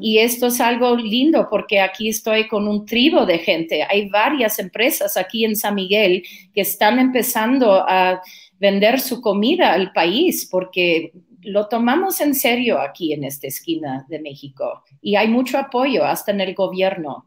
y 0.00 0.18
esto 0.18 0.46
es 0.46 0.60
algo 0.60 0.96
lindo 0.96 1.48
porque 1.50 1.80
aquí 1.80 2.08
estoy 2.08 2.46
con 2.46 2.68
un 2.68 2.86
tribo 2.86 3.26
de 3.26 3.38
gente. 3.38 3.82
Hay 3.82 4.08
varias 4.08 4.58
empresas 4.58 5.16
aquí 5.16 5.44
en 5.44 5.56
San 5.56 5.74
Miguel 5.74 6.22
que 6.54 6.60
están 6.60 6.98
empezando 6.98 7.72
a 7.72 8.22
vender 8.58 9.00
su 9.00 9.20
comida 9.20 9.72
al 9.72 9.92
país 9.92 10.48
porque 10.50 11.12
lo 11.42 11.68
tomamos 11.68 12.20
en 12.20 12.34
serio 12.34 12.80
aquí 12.80 13.12
en 13.12 13.24
esta 13.24 13.46
esquina 13.46 14.04
de 14.08 14.20
México 14.20 14.84
y 15.00 15.16
hay 15.16 15.28
mucho 15.28 15.58
apoyo 15.58 16.04
hasta 16.04 16.32
en 16.32 16.40
el 16.40 16.54
gobierno. 16.54 17.26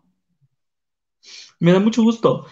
Me 1.60 1.72
da 1.72 1.80
mucho 1.80 2.02
gusto. 2.02 2.46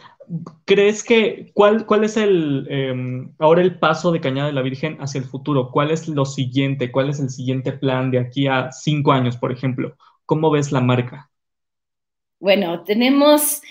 ¿Crees 0.66 1.04
que 1.04 1.52
cuál, 1.54 1.86
cuál 1.86 2.04
es 2.04 2.16
el 2.16 2.68
em, 2.70 3.34
ahora 3.40 3.62
el 3.62 3.80
paso 3.80 4.12
de 4.12 4.22
Cañada 4.22 4.48
de 4.48 4.54
la 4.54 4.62
Virgen 4.62 4.98
hacia 5.02 5.20
el 5.20 5.26
futuro? 5.26 5.72
¿Cuál 5.72 5.92
es 5.92 6.08
lo 6.08 6.26
siguiente? 6.26 6.92
¿Cuál 6.92 7.10
es 7.10 7.20
el 7.20 7.30
siguiente 7.30 7.72
plan 7.74 8.12
de 8.12 8.20
aquí 8.20 8.48
a 8.48 8.72
cinco 8.72 9.12
años, 9.12 9.38
por 9.38 9.52
ejemplo? 9.52 9.96
¿Cómo 10.26 10.52
ves 10.52 10.72
la 10.72 10.82
marca? 10.82 11.32
Bueno, 12.40 12.84
tenemos 12.84 13.62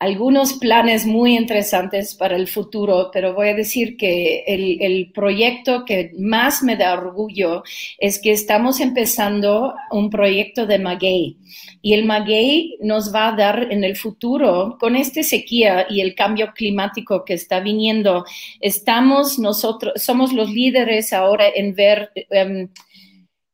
algunos 0.00 0.54
planes 0.54 1.04
muy 1.04 1.36
interesantes 1.36 2.14
para 2.14 2.34
el 2.34 2.48
futuro, 2.48 3.10
pero 3.12 3.34
voy 3.34 3.50
a 3.50 3.54
decir 3.54 3.98
que 3.98 4.44
el, 4.46 5.12
proyecto 5.12 5.84
que 5.84 6.12
más 6.18 6.62
me 6.62 6.74
da 6.76 6.94
orgullo 6.94 7.62
es 7.98 8.18
que 8.18 8.32
estamos 8.32 8.80
empezando 8.80 9.74
un 9.90 10.08
proyecto 10.08 10.66
de 10.66 10.78
maguey 10.78 11.36
y 11.82 11.92
el 11.92 12.06
maguey 12.06 12.78
nos 12.80 13.14
va 13.14 13.28
a 13.28 13.36
dar 13.36 13.68
en 13.70 13.84
el 13.84 13.94
futuro, 13.94 14.78
con 14.80 14.96
esta 14.96 15.22
sequía 15.22 15.86
y 15.90 16.00
el 16.00 16.14
cambio 16.14 16.52
climático 16.54 17.22
que 17.26 17.34
está 17.34 17.60
viniendo, 17.60 18.24
estamos 18.60 19.38
nosotros, 19.38 19.92
somos 20.02 20.32
los 20.32 20.50
líderes 20.50 21.12
ahora 21.12 21.44
en 21.54 21.74
ver... 21.74 22.10
Em, 22.30 22.68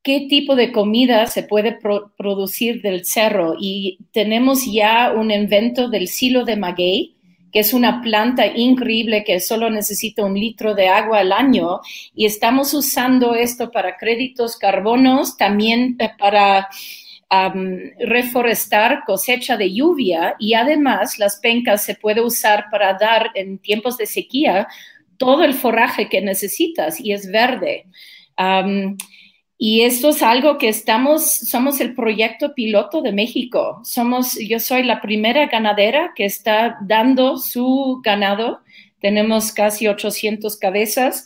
qué 0.06 0.28
tipo 0.28 0.54
de 0.54 0.70
comida 0.70 1.26
se 1.26 1.42
puede 1.42 1.76
producir 2.16 2.80
del 2.80 3.04
cerro. 3.04 3.56
Y 3.58 3.98
tenemos 4.12 4.64
ya 4.64 5.12
un 5.12 5.32
invento 5.32 5.88
del 5.88 6.06
silo 6.06 6.44
de 6.44 6.54
maguey, 6.54 7.16
que 7.52 7.58
es 7.58 7.74
una 7.74 8.02
planta 8.02 8.46
increíble 8.46 9.24
que 9.24 9.40
solo 9.40 9.68
necesita 9.68 10.24
un 10.24 10.34
litro 10.34 10.76
de 10.76 10.86
agua 10.86 11.18
al 11.18 11.32
año. 11.32 11.80
Y 12.14 12.24
estamos 12.24 12.72
usando 12.72 13.34
esto 13.34 13.72
para 13.72 13.96
créditos 13.96 14.56
carbonos, 14.56 15.36
también 15.36 15.96
eh, 15.98 16.10
para 16.16 16.68
reforestar 17.98 19.02
cosecha 19.04 19.56
de 19.56 19.74
lluvia 19.74 20.36
y 20.38 20.54
además 20.54 21.18
las 21.18 21.40
pencas 21.40 21.84
se 21.84 21.96
puede 21.96 22.20
usar 22.20 22.66
para 22.70 22.94
dar 22.94 23.32
en 23.34 23.58
tiempos 23.58 23.96
de 23.96 24.06
sequía 24.06 24.68
todo 25.16 25.42
el 25.42 25.54
forraje 25.54 26.08
que 26.08 26.20
necesitas 26.20 27.00
y 27.00 27.10
es 27.10 27.28
verde. 27.28 27.86
Y 29.58 29.82
esto 29.82 30.10
es 30.10 30.22
algo 30.22 30.58
que 30.58 30.68
estamos, 30.68 31.30
somos 31.30 31.80
el 31.80 31.94
proyecto 31.94 32.54
piloto 32.54 33.00
de 33.00 33.12
México. 33.12 33.80
Somos, 33.84 34.38
yo 34.38 34.60
soy 34.60 34.82
la 34.82 35.00
primera 35.00 35.46
ganadera 35.46 36.12
que 36.14 36.26
está 36.26 36.78
dando 36.82 37.38
su 37.38 38.00
ganado. 38.04 38.60
Tenemos 39.00 39.52
casi 39.52 39.88
800 39.88 40.58
cabezas. 40.58 41.24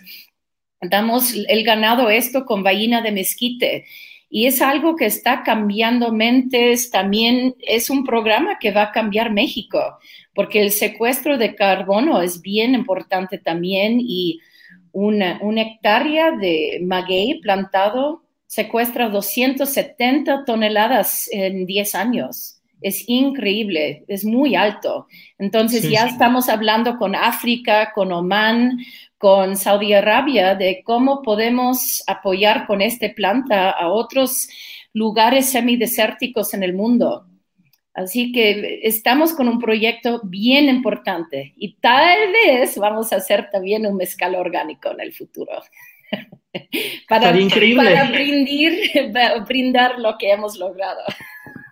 Damos 0.81 1.35
el 1.35 1.65
ganado 1.65 2.09
esto 2.09 2.45
con 2.47 2.63
ballena 2.63 3.03
de 3.03 3.13
mezquite. 3.13 3.87
Y 4.33 4.47
es 4.47 4.63
algo 4.63 4.95
que 4.95 5.07
está 5.07 5.43
cambiando 5.43 6.13
mentes, 6.13 6.93
también 6.93 7.57
es 7.59 7.91
un 7.91 8.05
programa 8.05 8.61
que 8.61 8.71
va 8.71 8.83
a 8.85 8.93
cambiar 8.93 9.33
México, 9.33 9.99
porque 10.35 10.63
el 10.63 10.71
secuestro 10.71 11.37
de 11.37 11.57
carbono 11.57 12.23
es 12.23 12.41
bien 12.41 12.77
importante 12.77 13.39
también 13.39 13.99
y 14.01 14.41
una, 14.93 15.39
una 15.43 15.63
hectárea 15.63 16.33
de 16.33 16.81
maguey 16.83 17.41
plantado 17.41 18.23
secuestra 18.47 19.09
270 19.09 20.45
toneladas 20.45 21.29
en 21.31 21.67
10 21.67 21.95
años. 21.95 22.61
Es 22.83 23.05
increíble, 23.09 24.05
es 24.09 24.25
muy 24.25 24.57
alto. 24.57 25.07
Entonces 25.39 25.89
ya 25.89 26.07
estamos 26.07 26.49
hablando 26.49 26.97
con 26.97 27.15
África, 27.15 27.93
con 27.95 28.11
Oman, 28.11 28.79
con 29.19 29.57
Saudi 29.57 29.93
Arabia 29.93 30.55
de 30.55 30.83
cómo 30.83 31.23
podemos 31.23 32.03
apoyar 32.07 32.67
con 32.67 32.81
esta 32.81 33.07
planta 33.15 33.71
a 33.71 33.89
otros 33.89 34.49
lugares 34.95 35.51
semidesérticos 35.51 36.55
en 36.55 36.63
el 36.63 36.75
mundo. 36.75 37.27
Así 38.01 38.33
que 38.33 38.81
estamos 38.83 39.33
con 39.33 39.49
un 39.49 39.59
proyecto 39.59 40.21
bien 40.25 40.69
importante 40.69 41.53
y 41.57 41.75
tal 41.75 42.19
vez 42.33 42.77
vamos 42.79 43.13
a 43.13 43.17
hacer 43.17 43.49
también 43.51 43.87
un 43.87 43.97
mezcal 43.97 44.35
orgánico 44.35 44.91
en 44.91 45.01
el 45.01 45.13
futuro. 45.13 45.53
para, 47.09 47.39
increíble. 47.39 47.95
para 49.13 49.45
brindar 49.49 49.99
lo 49.99 50.17
que 50.19 50.31
hemos 50.33 50.57
logrado. 50.57 51.03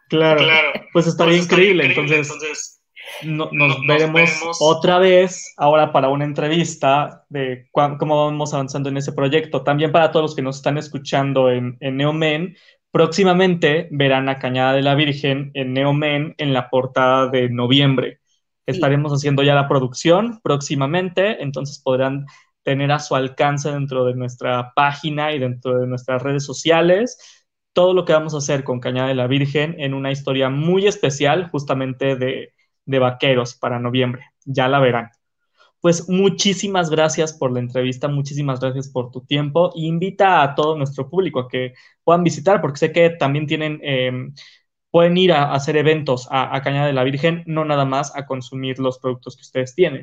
Claro, 0.08 0.46
pues 0.92 1.06
estaría 1.06 1.38
pues 1.38 1.44
increíble. 1.44 1.86
Entonces, 1.86 2.78
nos, 3.22 3.50
veremos, 3.86 4.30
otra 4.60 4.98
vez 4.98 5.54
ahora 5.56 5.92
para 5.92 6.08
una 6.08 6.24
entrevista 6.24 7.24
de 7.28 7.68
cómo 7.72 8.26
vamos 8.26 8.54
avanzando 8.54 8.88
en 8.88 8.98
ese 8.98 9.12
proyecto. 9.12 9.62
También 9.62 9.92
para 9.92 10.10
todos 10.10 10.24
los 10.24 10.36
que 10.36 10.42
nos 10.42 10.56
están 10.56 10.78
escuchando 10.78 11.50
en, 11.50 11.76
en 11.80 11.96
Neomen, 11.96 12.56
próximamente 12.90 13.88
verán 13.90 14.29
a 14.29 14.38
Cañada 14.38 14.72
de 14.72 14.83
la 14.83 14.94
Virgen 14.94 15.51
en 15.55 15.72
Neomen 15.72 16.35
en 16.38 16.53
la 16.53 16.70
portada 16.70 17.29
de 17.29 17.48
noviembre. 17.48 18.20
Estaremos 18.66 19.12
haciendo 19.12 19.42
ya 19.42 19.55
la 19.55 19.68
producción 19.68 20.40
próximamente, 20.42 21.42
entonces 21.42 21.81
podrán 21.83 22.27
tener 22.62 22.92
a 22.92 22.98
su 22.98 23.16
alcance 23.16 23.70
dentro 23.70 24.05
de 24.05 24.14
nuestra 24.14 24.72
página 24.74 25.33
y 25.33 25.38
dentro 25.38 25.81
de 25.81 25.87
nuestras 25.87 26.22
redes 26.22 26.44
sociales 26.44 27.16
todo 27.79 27.94
lo 27.94 28.05
que 28.05 28.12
vamos 28.12 28.35
a 28.35 28.38
hacer 28.38 28.64
con 28.64 28.81
Cañada 28.81 29.07
de 29.07 29.14
la 29.14 29.29
Virgen 29.29 29.77
en 29.79 29.94
una 29.94 30.11
historia 30.11 30.48
muy 30.51 30.88
especial 30.88 31.48
justamente 31.48 32.16
de, 32.16 32.53
vaqueros 32.87 33.55
para 33.55 33.79
noviembre. 33.79 34.24
Ya 34.44 34.66
la 34.66 34.81
verán. 34.81 35.11
Pues 35.80 36.08
muchísimas 36.08 36.90
gracias 36.90 37.32
por 37.32 37.52
la 37.52 37.60
entrevista, 37.60 38.08
muchísimas 38.08 38.58
gracias 38.60 38.88
por 38.88 39.10
tu 39.10 39.24
tiempo. 39.24 39.70
invita 39.76 40.42
a 40.42 40.54
todo 40.54 40.76
nuestro 40.76 41.08
público 41.08 41.40
a 41.40 41.48
que 41.48 41.74
puedan 42.02 42.24
visitar, 42.24 42.60
porque 42.60 42.78
sé 42.78 42.92
que 42.92 43.10
también 43.10 43.46
tienen, 43.46 43.80
em, 43.82 44.34
pueden 44.90 45.16
ir 45.16 45.32
a, 45.32 45.52
hacer 45.52 45.76
eventos 45.76 46.26
a, 46.30 46.54
a, 46.56 46.62
Cañada 46.62 46.86
de 46.86 46.92
la 46.94 47.04
Virgen, 47.04 47.44
no 47.46 47.64
nada 47.64 47.84
más 47.84 48.14
a 48.16 48.26
consumir 48.26 48.78
los 48.80 48.98
productos 48.98 49.36
que 49.36 49.42
ustedes 49.42 49.74
tienen. 49.74 50.02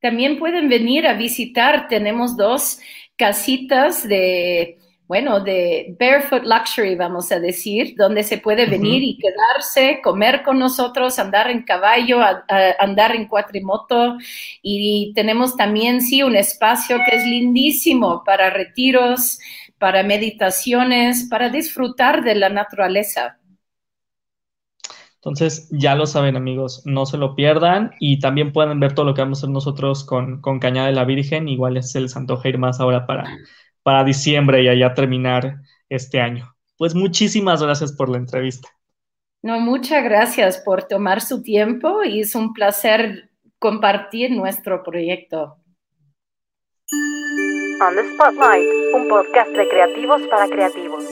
También 0.00 0.38
pueden 0.38 0.68
venir 0.68 1.06
a 1.06 1.14
visitar, 1.14 1.88
tenemos 1.88 2.36
dos 2.36 2.80
casitas 3.16 4.06
de 4.06 4.78
bueno, 5.12 5.40
de 5.40 5.94
barefoot 6.00 6.42
luxury, 6.42 6.94
vamos 6.94 7.30
a 7.32 7.38
decir, 7.38 7.94
donde 7.98 8.22
se 8.22 8.38
puede 8.38 8.64
venir 8.64 9.02
y 9.02 9.18
quedarse, 9.18 10.00
comer 10.02 10.42
con 10.42 10.58
nosotros, 10.58 11.18
andar 11.18 11.50
en 11.50 11.64
caballo, 11.64 12.20
andar 12.80 13.14
en 13.14 13.28
cuatrimoto. 13.28 14.16
Y 14.62 15.12
tenemos 15.14 15.54
también, 15.54 16.00
sí, 16.00 16.22
un 16.22 16.34
espacio 16.34 16.96
que 17.06 17.16
es 17.16 17.26
lindísimo 17.26 18.24
para 18.24 18.48
retiros, 18.48 19.38
para 19.76 20.02
meditaciones, 20.02 21.28
para 21.28 21.50
disfrutar 21.50 22.24
de 22.24 22.34
la 22.34 22.48
naturaleza. 22.48 23.38
Entonces, 25.16 25.68
ya 25.72 25.94
lo 25.94 26.06
saben 26.06 26.36
amigos, 26.36 26.80
no 26.86 27.04
se 27.04 27.18
lo 27.18 27.34
pierdan 27.34 27.90
y 28.00 28.18
también 28.18 28.50
pueden 28.50 28.80
ver 28.80 28.94
todo 28.94 29.04
lo 29.04 29.12
que 29.12 29.20
vamos 29.20 29.40
a 29.40 29.40
hacer 29.40 29.50
nosotros 29.50 30.04
con, 30.04 30.40
con 30.40 30.58
Cañada 30.58 30.86
de 30.86 30.94
la 30.94 31.04
Virgen, 31.04 31.48
igual 31.48 31.76
es 31.76 31.94
el 31.96 32.08
Santo 32.08 32.40
ir 32.44 32.56
más 32.56 32.80
ahora 32.80 33.06
para 33.06 33.28
para 33.82 34.04
diciembre 34.04 34.62
y 34.62 34.68
allá 34.68 34.94
terminar 34.94 35.56
este 35.88 36.20
año. 36.20 36.54
Pues 36.76 36.94
muchísimas 36.94 37.62
gracias 37.62 37.92
por 37.92 38.08
la 38.08 38.18
entrevista. 38.18 38.68
No, 39.42 39.58
muchas 39.60 40.04
gracias 40.04 40.58
por 40.58 40.84
tomar 40.84 41.20
su 41.20 41.42
tiempo 41.42 42.04
y 42.04 42.20
es 42.20 42.34
un 42.34 42.52
placer 42.52 43.30
compartir 43.58 44.30
nuestro 44.30 44.82
proyecto. 44.82 45.56
On 47.80 47.94
the 47.96 48.14
Spotlight, 48.14 48.94
un 48.94 49.08
podcast 49.08 49.50
de 49.50 49.68
creativos 49.68 50.22
para 50.28 50.46
creativos. 50.48 51.04